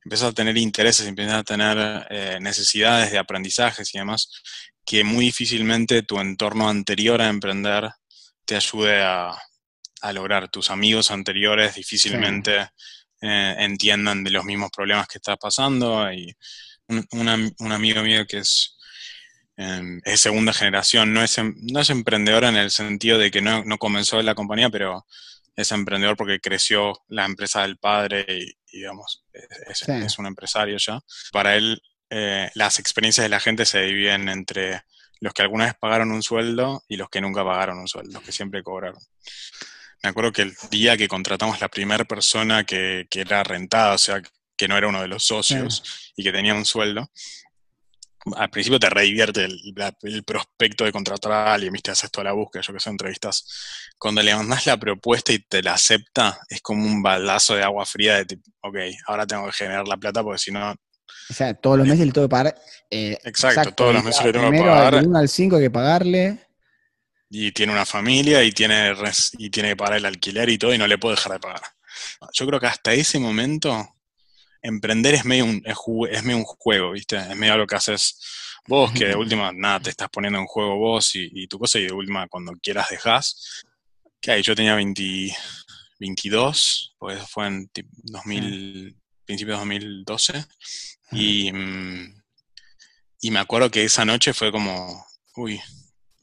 empiezas 0.05 0.31
a 0.31 0.33
tener 0.33 0.57
intereses, 0.57 1.07
empiezas 1.07 1.35
a 1.35 1.45
tener 1.45 2.07
eh, 2.11 2.39
necesidades 2.41 3.11
de 3.13 3.19
aprendizajes 3.19 3.95
y 3.95 3.99
demás, 3.99 4.29
que 4.85 5.05
muy 5.05 5.27
difícilmente 5.27 6.03
tu 6.03 6.19
entorno 6.19 6.69
anterior 6.69 7.21
a 7.21 7.29
emprender 7.29 7.91
te 8.45 8.57
ayude 8.57 9.03
a, 9.03 9.39
lograr. 10.11 10.49
Tus 10.49 10.71
amigos 10.71 11.11
anteriores 11.11 11.75
difícilmente 11.75 12.71
eh, 13.21 13.55
entiendan 13.59 14.25
de 14.25 14.31
los 14.31 14.45
mismos 14.45 14.71
problemas 14.71 15.07
que 15.07 15.19
estás 15.19 15.37
pasando. 15.39 16.11
Y 16.13 16.35
un, 16.89 17.73
amigo 17.73 18.03
mío 18.03 18.27
que 18.27 18.39
es, 18.39 18.79
es 19.57 20.21
segunda 20.21 20.53
generación, 20.53 21.13
no 21.13 21.23
es, 21.23 21.37
em, 21.39 21.55
no 21.73 21.81
es 21.81 21.91
emprendedora 21.91 22.49
en 22.49 22.57
el 22.57 22.71
sentido 22.71 23.19
de 23.19 23.31
que 23.31 23.43
no, 23.43 23.63
no 23.65 23.79
comenzó 23.79 24.19
en 24.19 24.27
la 24.27 24.35
compañía, 24.35 24.71
pero 24.71 25.07
es 25.57 25.73
emprendedor 25.73 26.17
porque 26.17 26.41
creció 26.41 27.03
la 27.09 27.25
empresa 27.25 27.63
del 27.63 27.77
padre 27.77 28.25
y, 28.29 28.79
digamos, 28.79 29.25
es, 29.33 30.19
un 30.19 30.27
empresario 30.27 30.77
ya. 30.79 31.01
Para 31.31 31.57
él, 31.57 31.83
eh, 32.11 32.51
las 32.55 32.79
experiencias 32.79 33.25
de 33.25 33.29
la 33.29 33.41
gente 33.41 33.67
se 33.67 33.83
dividen 33.83 34.29
entre 34.29 34.83
los 35.21 35.33
que 35.33 35.43
alguna 35.43 35.67
vez 35.67 35.75
pagaron 35.79 36.11
un 36.11 36.23
sueldo 36.23 36.83
y 36.89 36.97
los 36.97 37.09
que 37.09 37.21
nunca 37.21 37.45
pagaron 37.45 37.79
un 37.79 37.89
sueldo, 37.89 38.13
los 38.13 38.23
que 38.23 38.33
siempre 38.33 38.63
cobraron. 38.63 39.01
Me 40.03 40.11
acuerdo 40.11 40.33
que 40.33 40.43
el 40.43 40.55
día 40.71 40.97
que 40.97 41.09
contratamos 41.09 41.61
la 41.61 41.69
primera 41.69 42.05
persona 42.05 42.65
que, 42.65 43.07
era 43.13 43.43
rentada, 43.45 43.95
o 43.95 43.99
sea, 43.99 44.21
que 44.57 44.69
no 44.69 44.77
era 44.77 44.89
uno 44.89 45.01
de 45.01 45.09
los 45.09 45.25
socios 45.25 46.13
y 46.17 46.25
que 46.25 46.33
tenía 46.33 46.55
un 46.55 46.65
sueldo, 46.65 47.09
al 48.37 48.51
principio 48.51 48.79
te 48.79 48.89
redivierte 48.89 49.45
el, 49.45 50.25
prospecto 50.25 50.85
de 50.85 50.93
contratar 50.93 51.33
a 51.33 51.55
alguien, 51.55 51.73
viste, 51.73 51.91
haces 51.91 52.11
toda 52.11 52.25
la 52.25 52.33
búsqueda, 52.33 52.63
yo 52.63 52.73
que 52.73 52.81
sé, 52.81 52.91
entrevistas. 52.91 53.45
Cuando 53.99 54.23
le 54.23 54.35
mandas 54.35 54.67
la 54.67 54.77
propuesta 54.77 55.33
y 55.33 55.41
te 55.41 55.63
la 55.63 55.75
acepta, 55.75 56.41
es 56.49 56.61
como 56.61 56.85
un 56.85 57.03
baldazo 57.03 57.55
de 57.55 57.63
agua 57.63 57.85
fría 57.85 58.17
de 58.17 58.27
tipo, 58.27 58.51
ok, 58.61 58.77
ahora 59.07 59.27
tengo 59.27 59.47
que 59.47 59.53
generar 59.53 59.87
la 59.89 59.97
plata 59.97 60.23
porque 60.23 60.39
si 60.39 60.53
no... 60.53 60.73
O 61.31 61.35
sea, 61.35 61.55
todos 61.55 61.79
los 61.79 61.87
meses 61.87 62.07
le 62.07 62.13
tengo 62.13 62.27
que 62.27 62.31
pagar. 62.31 62.57
Eh, 62.91 63.19
exacto, 63.25 63.73
todos 63.73 63.95
los 63.95 64.05
meses 64.05 64.25
le 64.25 64.33
tengo 64.33 64.51
que 64.51 64.59
pagar. 64.59 64.95
Del 64.95 65.07
1 65.09 65.19
al 65.19 65.29
5 65.29 65.57
hay 65.57 65.63
que 65.63 65.71
pagarle. 65.71 66.39
Y 67.35 67.51
tiene 67.53 67.73
una 67.73 67.87
familia 67.87 68.45
y 68.45 68.53
tiene, 68.53 68.93
y 69.39 69.49
tiene 69.49 69.71
que 69.71 69.77
pagar 69.77 69.97
el 69.97 70.05
alquiler 70.05 70.51
y 70.51 70.59
todo 70.59 70.75
y 70.75 70.79
no 70.79 70.87
le 70.87 70.99
puedo 70.99 71.15
dejar 71.15 71.33
de 71.33 71.41
pagar. 71.41 71.63
Yo 72.35 72.47
creo 72.47 72.61
que 72.61 72.67
hasta 72.67 72.93
ese 72.93 73.19
momento 73.19 73.97
emprender 74.61 75.15
es 75.15 75.25
medio, 75.25 75.47
un, 75.47 75.63
es, 75.65 76.23
medio 76.25 76.37
un 76.37 76.45
juego, 76.45 76.93
¿viste? 76.93 77.17
Es 77.17 77.35
medio 77.35 77.55
algo 77.55 77.67
que 77.67 77.75
haces 77.75 78.21
vos, 78.67 78.93
que 78.93 79.07
de 79.07 79.17
última, 79.17 79.51
nada, 79.51 79.81
te 79.81 79.91
estás 79.91 80.11
poniendo 80.11 80.39
en 80.39 80.47
juego 80.47 80.77
vos 80.77 81.13
y, 81.15 81.47
tu 81.49 81.59
cosa, 81.59 81.79
y 81.79 81.87
de 81.87 81.93
última, 81.93 82.29
cuando 82.29 82.53
quieras 82.63 82.91
dejás. 82.91 83.65
Que 84.21 84.43
yo 84.43 84.55
tenía 84.55 84.75
20, 84.75 85.35
22, 86.01 86.97
pues 86.99 87.23
fue 87.31 87.47
en 87.47 87.71
2000, 88.03 88.95
principios 89.25 89.57
de 89.57 89.61
2012, 89.61 90.47
y, 91.13 91.51
mm, 91.51 92.23
y 93.23 93.31
me 93.31 93.39
acuerdo 93.39 93.71
que 93.71 93.85
esa 93.85 94.05
noche 94.05 94.35
fue 94.35 94.53
como, 94.53 95.07
uy, 95.37 95.59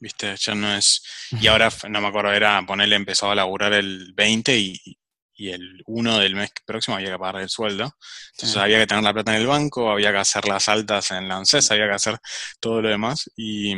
viste, 0.00 0.34
ya 0.36 0.54
no 0.54 0.74
es. 0.74 1.02
Y 1.40 1.46
ahora, 1.46 1.70
no 1.88 2.00
me 2.00 2.08
acuerdo, 2.08 2.32
era 2.32 2.60
ponerle, 2.66 2.96
empezado 2.96 3.32
a 3.32 3.34
laburar 3.36 3.74
el 3.74 4.12
20 4.14 4.58
y, 4.58 4.98
y 5.40 5.50
el 5.50 5.82
1 5.86 6.18
del 6.18 6.34
mes 6.34 6.50
próximo 6.66 6.96
había 6.96 7.12
que 7.12 7.18
pagar 7.18 7.42
el 7.42 7.48
sueldo. 7.48 7.96
Entonces 8.32 8.58
había 8.58 8.78
que 8.78 8.86
tener 8.86 9.02
la 9.02 9.14
plata 9.14 9.34
en 9.34 9.40
el 9.40 9.46
banco, 9.46 9.90
había 9.90 10.12
que 10.12 10.18
hacer 10.18 10.46
las 10.46 10.68
altas 10.68 11.10
en 11.12 11.28
la 11.28 11.36
ANSES, 11.36 11.70
había 11.70 11.86
que 11.86 11.94
hacer 11.94 12.18
todo 12.60 12.82
lo 12.82 12.90
demás. 12.90 13.30
Y, 13.36 13.74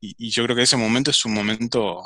yo 0.00 0.44
creo 0.44 0.56
que 0.56 0.62
ese 0.62 0.76
momento 0.76 1.10
es 1.10 1.24
un 1.24 1.34
momento 1.34 2.02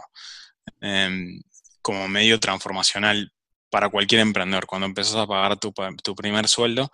em, 0.80 1.40
como 1.82 2.08
medio 2.08 2.40
transformacional 2.40 3.30
para 3.70 3.88
cualquier 3.90 4.22
emprendedor, 4.22 4.66
cuando 4.66 4.86
empiezas 4.86 5.16
a 5.16 5.26
pagar 5.26 5.58
tu, 5.58 5.72
primer 6.16 6.48
sueldo. 6.48 6.90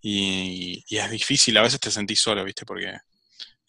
Y, 0.00 0.82
y, 0.88 0.96
es 0.96 1.10
difícil, 1.10 1.56
a 1.58 1.62
veces 1.62 1.80
te 1.80 1.90
sentís 1.90 2.20
solo, 2.20 2.44
¿viste? 2.44 2.64
Porque 2.64 2.96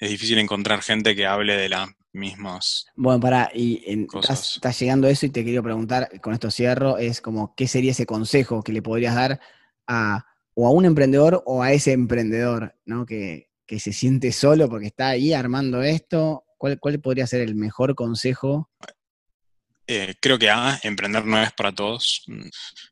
es 0.02 0.10
difícil 0.10 0.40
encontrar 0.40 0.82
gente 0.82 1.16
que 1.16 1.26
hable 1.26 1.56
de 1.56 1.70
la 1.70 1.96
mismos. 2.14 2.88
Bueno, 2.96 3.22
para, 3.22 3.52
y 3.54 4.06
estás, 4.20 4.80
llegando 4.80 5.08
a 5.08 5.12
eso 5.12 5.26
y 5.26 5.30
te 5.30 5.46
quería 5.46 5.62
preguntar, 5.62 6.20
con 6.20 6.34
esto 6.34 6.52
cierro, 6.52 6.98
es 6.98 7.22
como, 7.22 7.54
¿qué 7.56 7.68
sería 7.68 7.92
ese 7.92 8.06
consejo 8.06 8.64
que 8.64 8.74
le 8.74 8.82
podrías 8.82 9.16
dar 9.16 9.40
a, 9.88 10.26
o 10.54 10.68
a 10.68 10.72
un 10.72 10.86
emprendedor 10.86 11.42
o 11.46 11.64
a 11.64 11.72
ese 11.72 11.94
emprendedor, 11.94 12.76
¿no? 12.86 13.06
Que, 13.06 13.50
se 13.80 13.94
siente 13.94 14.34
solo 14.34 14.68
porque 14.68 14.88
está 14.88 15.08
ahí 15.08 15.32
armando 15.32 15.82
esto. 15.82 16.44
¿Cuál, 16.58 16.78
¿Cuál 16.78 17.00
podría 17.00 17.26
ser 17.26 17.40
el 17.40 17.56
mejor 17.56 17.96
consejo? 17.96 18.70
Eh, 19.88 20.16
creo 20.22 20.40
que 20.40 20.50
A, 20.50 20.80
emprender 20.84 21.26
no 21.26 21.42
es 21.42 21.52
para 21.54 21.72
todos. 21.74 22.24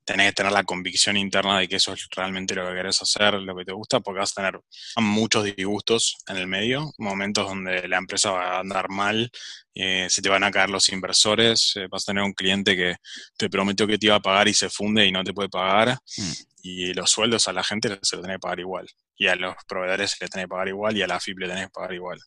Tenés 0.04 0.28
que 0.28 0.34
tener 0.34 0.52
la 0.52 0.64
convicción 0.64 1.18
interna 1.18 1.60
de 1.60 1.68
que 1.68 1.78
eso 1.78 1.94
es 1.94 2.08
realmente 2.16 2.56
lo 2.56 2.68
que 2.68 2.76
querés 2.76 3.02
hacer, 3.02 3.36
lo 3.36 3.56
que 3.56 3.66
te 3.66 3.72
gusta, 3.74 4.00
porque 4.00 4.20
vas 4.20 4.32
a 4.32 4.42
tener 4.42 4.60
muchos 4.98 5.46
disgustos 5.46 6.18
en 6.28 6.38
el 6.38 6.48
medio, 6.48 6.92
momentos 6.98 7.48
donde 7.48 7.88
la 7.88 7.98
empresa 7.98 8.32
va 8.32 8.58
a 8.58 8.60
andar 8.60 8.90
mal, 8.90 9.32
eh, 9.76 10.08
se 10.10 10.22
te 10.22 10.30
van 10.30 10.44
a 10.44 10.52
caer 10.52 10.70
los 10.70 10.90
inversores, 10.90 11.74
eh, 11.76 11.88
vas 11.90 12.04
a 12.04 12.08
tener 12.08 12.24
un 12.24 12.34
cliente 12.34 12.76
que 12.76 12.96
te 13.38 13.50
prometió 13.50 13.88
que 13.88 13.98
te 13.98 14.08
iba 14.08 14.16
a 14.16 14.20
pagar 14.20 14.48
y 14.48 14.54
se 14.54 14.70
funde 14.70 15.06
y 15.06 15.12
no 15.12 15.24
te 15.24 15.34
puede 15.34 15.50
pagar, 15.50 15.98
mm. 16.18 16.32
y 16.64 16.94
los 16.94 17.12
sueldos 17.12 17.48
a 17.48 17.54
la 17.54 17.64
gente 17.64 17.88
se 18.02 18.16
los 18.16 18.24
tenés 18.24 18.38
que 18.38 18.40
pagar 18.40 18.60
igual, 18.60 18.88
y 19.16 19.28
a 19.28 19.36
los 19.36 19.56
proveedores 19.68 20.12
se 20.12 20.18
les 20.22 20.32
tenés 20.32 20.46
que 20.46 20.50
pagar 20.50 20.68
igual, 20.68 20.98
y 20.98 21.02
a 21.02 21.08
la 21.08 21.20
FIP 21.20 21.40
le 21.40 21.48
tenés 21.48 21.66
que 21.68 21.72
pagar 21.72 21.94
igual. 21.94 22.20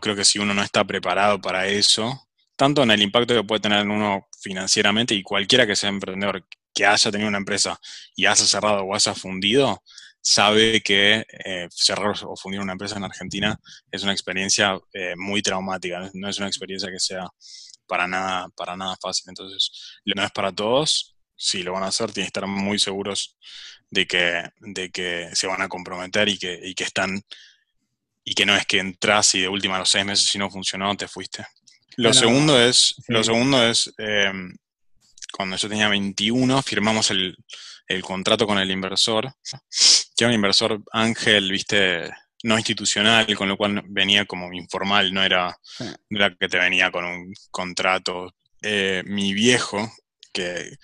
creo 0.00 0.16
que 0.16 0.24
si 0.24 0.38
uno 0.38 0.52
no 0.52 0.62
está 0.62 0.84
preparado 0.84 1.40
para 1.40 1.66
eso, 1.68 2.25
tanto 2.56 2.82
en 2.82 2.90
el 2.90 3.02
impacto 3.02 3.34
que 3.34 3.44
puede 3.44 3.60
tener 3.60 3.80
en 3.80 3.90
uno 3.90 4.26
financieramente 4.40 5.14
y 5.14 5.22
cualquiera 5.22 5.66
que 5.66 5.76
sea 5.76 5.90
emprendedor 5.90 6.46
que 6.74 6.86
haya 6.86 7.10
tenido 7.10 7.28
una 7.28 7.38
empresa 7.38 7.78
y 8.14 8.26
haya 8.26 8.36
cerrado 8.36 8.82
o 8.82 8.94
haya 8.94 9.14
fundido, 9.14 9.82
sabe 10.20 10.82
que 10.82 11.24
eh, 11.44 11.68
cerrar 11.70 12.14
o 12.24 12.36
fundir 12.36 12.60
una 12.60 12.72
empresa 12.72 12.96
en 12.96 13.04
Argentina 13.04 13.58
es 13.90 14.02
una 14.02 14.12
experiencia 14.12 14.78
eh, 14.92 15.14
muy 15.16 15.42
traumática, 15.42 16.10
no 16.14 16.28
es 16.28 16.38
una 16.38 16.48
experiencia 16.48 16.90
que 16.90 16.98
sea 16.98 17.28
para 17.86 18.08
nada, 18.08 18.48
para 18.56 18.76
nada 18.76 18.96
fácil. 19.00 19.26
Entonces, 19.28 20.00
no 20.04 20.24
es 20.24 20.32
para 20.32 20.52
todos, 20.52 21.16
si 21.36 21.62
lo 21.62 21.72
van 21.74 21.84
a 21.84 21.88
hacer, 21.88 22.12
tienen 22.12 22.26
que 22.26 22.38
estar 22.38 22.46
muy 22.46 22.78
seguros 22.78 23.38
de 23.90 24.06
que, 24.06 24.42
de 24.60 24.90
que 24.90 25.30
se 25.34 25.46
van 25.46 25.62
a 25.62 25.68
comprometer 25.68 26.28
y 26.28 26.38
que, 26.38 26.60
y 26.62 26.74
que 26.74 26.84
están 26.84 27.22
y 28.24 28.34
que 28.34 28.44
no 28.44 28.56
es 28.56 28.66
que 28.66 28.80
entras 28.80 29.36
y 29.36 29.42
de 29.42 29.48
última 29.48 29.78
los 29.78 29.88
seis 29.88 30.04
meses 30.04 30.28
si 30.28 30.38
no 30.38 30.50
funcionó 30.50 30.96
te 30.96 31.06
fuiste. 31.06 31.46
Lo 31.96 32.12
segundo 32.12 32.60
es, 32.60 32.96
lo 33.08 33.24
segundo 33.24 33.66
es 33.66 33.92
em, 33.98 34.54
cuando 35.32 35.56
yo 35.56 35.68
tenía 35.68 35.88
21, 35.88 36.62
firmamos 36.62 37.10
el, 37.10 37.36
contrato 38.02 38.46
con 38.46 38.58
el 38.58 38.70
inversor, 38.70 39.32
que 40.16 40.24
era 40.24 40.28
un 40.28 40.34
inversor 40.34 40.82
ángel, 40.92 41.50
viste, 41.50 42.10
no 42.42 42.58
institucional, 42.58 43.34
con 43.36 43.48
lo 43.48 43.56
cual 43.56 43.82
venía 43.88 44.24
como 44.24 44.52
informal, 44.52 45.12
no 45.12 45.22
era, 45.22 45.56
que 46.38 46.48
te 46.48 46.58
venía 46.58 46.90
con 46.90 47.04
un 47.04 47.34
contrato. 47.50 48.34
Eh, 48.62 49.02
mi 49.06 49.34
viejo, 49.34 49.92
que 50.32 50.76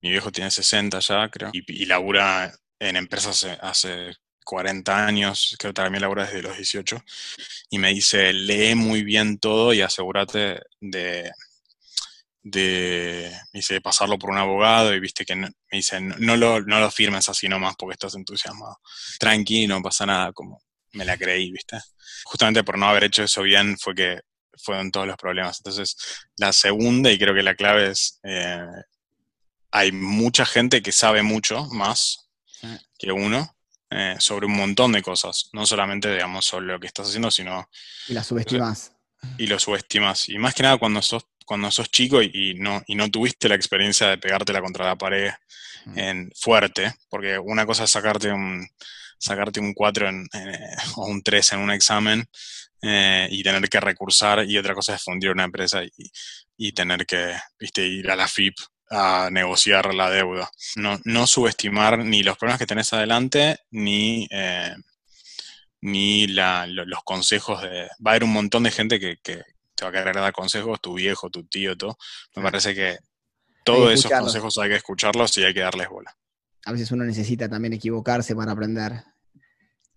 mi 0.00 0.10
viejo 0.10 0.32
tiene 0.32 0.50
60 0.50 1.00
ya, 1.00 1.28
creo, 1.28 1.50
y, 1.52 1.84
labura 1.86 2.52
en 2.78 2.96
empresas 2.96 3.44
hace 3.60 4.16
40 4.44 5.06
años, 5.06 5.56
creo 5.58 5.72
que 5.72 5.82
también 5.82 6.02
labora 6.02 6.26
desde 6.26 6.42
los 6.42 6.56
18, 6.56 7.02
y 7.70 7.78
me 7.78 7.94
dice, 7.94 8.32
lee 8.32 8.74
muy 8.74 9.02
bien 9.02 9.38
todo 9.38 9.72
y 9.72 9.80
asegúrate 9.80 10.60
de, 10.80 11.30
de, 12.42 13.32
dice, 13.52 13.80
pasarlo 13.80 14.18
por 14.18 14.30
un 14.30 14.38
abogado 14.38 14.94
y 14.94 15.00
viste 15.00 15.24
que 15.24 15.36
me 15.36 15.50
dice, 15.70 16.00
no, 16.00 16.36
lo, 16.36 16.60
no 16.60 16.80
lo 16.80 16.90
firmes 16.90 17.28
así 17.28 17.48
nomás 17.48 17.74
porque 17.78 17.94
estás 17.94 18.14
entusiasmado. 18.14 18.80
Tranqui, 19.18 19.66
no 19.66 19.80
pasa 19.82 20.06
nada, 20.06 20.32
como 20.32 20.62
me 20.92 21.04
la 21.04 21.16
creí, 21.16 21.50
viste. 21.50 21.78
Justamente 22.24 22.64
por 22.64 22.78
no 22.78 22.88
haber 22.88 23.04
hecho 23.04 23.22
eso 23.22 23.42
bien 23.42 23.78
fue 23.78 23.94
que 23.94 24.20
fueron 24.56 24.90
todos 24.90 25.06
los 25.06 25.16
problemas. 25.16 25.58
Entonces, 25.60 25.96
la 26.36 26.52
segunda, 26.52 27.10
y 27.10 27.18
creo 27.18 27.34
que 27.34 27.42
la 27.42 27.54
clave 27.54 27.90
es, 27.90 28.20
eh, 28.24 28.66
hay 29.70 29.92
mucha 29.92 30.44
gente 30.44 30.82
que 30.82 30.92
sabe 30.92 31.22
mucho 31.22 31.66
más 31.66 32.28
que 32.98 33.10
uno, 33.10 33.56
eh, 33.94 34.16
sobre 34.18 34.46
un 34.46 34.56
montón 34.56 34.92
de 34.92 35.02
cosas, 35.02 35.50
no 35.52 35.66
solamente, 35.66 36.10
digamos, 36.10 36.46
sobre 36.46 36.66
lo 36.66 36.80
que 36.80 36.86
estás 36.86 37.08
haciendo, 37.08 37.30
sino... 37.30 37.68
Y 38.08 38.14
la 38.14 38.24
subestimas. 38.24 38.92
Y 39.36 39.46
lo 39.46 39.58
subestimas. 39.58 40.28
Y 40.28 40.38
más 40.38 40.54
que 40.54 40.62
nada 40.62 40.78
cuando 40.78 41.02
sos, 41.02 41.26
cuando 41.44 41.70
sos 41.70 41.90
chico 41.90 42.22
y, 42.22 42.54
no, 42.58 42.82
y 42.86 42.94
no 42.94 43.10
tuviste 43.10 43.48
la 43.48 43.54
experiencia 43.54 44.08
de 44.08 44.18
pegártela 44.18 44.62
contra 44.62 44.86
la 44.86 44.96
pared 44.96 45.30
mm. 45.84 45.98
en, 45.98 46.32
fuerte, 46.34 46.94
porque 47.10 47.38
una 47.38 47.66
cosa 47.66 47.84
es 47.84 47.90
sacarte 47.90 48.32
un, 48.32 48.66
sacarte 49.18 49.60
un 49.60 49.74
4 49.74 50.10
o 50.96 51.06
un 51.06 51.22
3 51.22 51.52
en 51.52 51.58
un 51.58 51.70
examen 51.70 52.24
eh, 52.80 53.28
y 53.30 53.42
tener 53.42 53.68
que 53.68 53.80
recursar, 53.80 54.44
y 54.48 54.56
otra 54.58 54.74
cosa 54.74 54.94
es 54.94 55.02
fundir 55.02 55.30
una 55.30 55.44
empresa 55.44 55.84
y, 55.84 55.90
y 56.56 56.72
tener 56.72 57.04
que 57.04 57.36
viste, 57.58 57.86
ir 57.86 58.10
a 58.10 58.16
la 58.16 58.26
FIP 58.26 58.54
a 58.92 59.30
negociar 59.30 59.94
la 59.94 60.10
deuda. 60.10 60.50
No, 60.76 61.00
no 61.04 61.26
subestimar 61.26 61.98
ni 62.04 62.22
los 62.22 62.36
problemas 62.36 62.58
que 62.58 62.66
tenés 62.66 62.92
adelante, 62.92 63.58
ni, 63.70 64.28
eh, 64.30 64.74
ni 65.80 66.26
los 66.26 67.02
consejos 67.04 67.62
de... 67.62 67.88
Va 68.04 68.10
a 68.10 68.10
haber 68.10 68.24
un 68.24 68.32
montón 68.32 68.64
de 68.64 68.70
gente 68.70 69.00
que, 69.00 69.16
te 69.16 69.42
va 69.82 69.88
a 69.88 69.92
querer 69.92 70.14
dar 70.14 70.32
consejos, 70.32 70.80
tu 70.80 70.94
viejo, 70.94 71.30
tu 71.30 71.44
tío, 71.44 71.76
todo. 71.76 71.96
Me 72.36 72.42
parece 72.42 72.74
que 72.74 72.98
todos 73.64 73.92
esos 73.92 74.12
consejos 74.12 74.58
hay 74.58 74.68
que 74.68 74.76
escucharlos 74.76 75.36
y 75.38 75.44
hay 75.44 75.54
que 75.54 75.60
darles 75.60 75.88
bola. 75.88 76.14
A 76.66 76.72
veces 76.72 76.92
uno 76.92 77.04
necesita 77.04 77.48
también 77.48 77.72
equivocarse 77.72 78.36
para 78.36 78.52
aprender. 78.52 78.92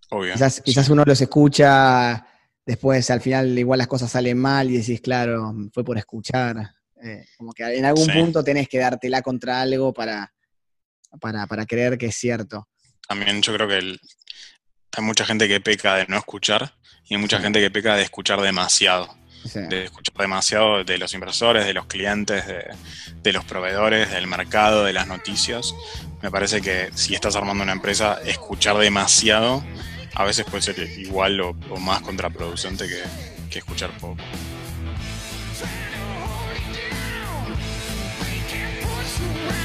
Obvio. 0.09 0.33
Quizás, 0.33 0.61
quizás 0.61 0.89
uno 0.89 1.03
los 1.05 1.19
escucha, 1.19 2.25
después 2.65 3.09
al 3.11 3.21
final 3.21 3.59
igual 3.59 3.79
las 3.79 3.87
cosas 3.87 4.09
salen 4.09 4.37
mal 4.37 4.71
y 4.71 4.77
decís, 4.77 5.01
claro, 5.01 5.53
fue 5.73 5.83
por 5.83 5.97
escuchar. 5.97 6.75
Eh, 7.05 7.23
como 7.37 7.53
que 7.53 7.63
en 7.63 7.85
algún 7.85 8.07
punto 8.07 8.43
tenés 8.43 8.67
que 8.67 8.79
dártela 8.79 9.21
contra 9.21 9.61
algo 9.61 9.93
para, 9.93 10.33
para, 11.19 11.65
creer 11.67 11.99
que 11.99 12.07
es 12.07 12.15
cierto. 12.15 12.67
También 13.07 13.43
yo 13.43 13.53
creo 13.53 13.67
que 13.67 13.75
hay 13.75 15.03
mucha 15.03 15.23
gente 15.23 15.47
que 15.47 15.61
peca 15.61 15.95
de 15.95 16.07
no 16.07 16.17
escuchar 16.17 16.73
y 17.07 17.13
hay 17.13 17.21
mucha 17.21 17.39
gente 17.39 17.59
que 17.59 17.69
peca 17.69 17.95
de 17.95 18.03
escuchar 18.03 18.41
demasiado. 18.41 19.15
De 19.53 19.83
escuchar 19.83 20.15
demasiado 20.17 20.83
de 20.83 20.97
los 20.97 21.13
inversores, 21.13 21.67
de 21.67 21.73
los 21.75 21.85
clientes, 21.85 22.47
de, 22.47 22.65
de, 23.21 23.33
los 23.33 23.45
proveedores, 23.45 24.09
del 24.09 24.25
mercado, 24.25 24.83
de 24.83 24.91
las 24.91 25.05
noticias. 25.05 25.75
Me 26.23 26.31
parece 26.31 26.61
que 26.61 26.89
si 26.95 27.13
estás 27.13 27.35
armando 27.35 27.63
una 27.63 27.73
empresa, 27.73 28.19
escuchar 28.25 28.79
demasiado 28.79 29.63
a 30.15 30.23
veces 30.23 30.45
puede 30.45 30.63
ser 30.63 30.79
igual 30.97 31.39
o, 31.41 31.53
más 31.79 32.01
contraproducente 32.01 32.87
que, 32.87 33.03
que 33.51 33.59
escuchar 33.59 33.91
poco. 33.99 34.17
Sweet. 39.15 39.64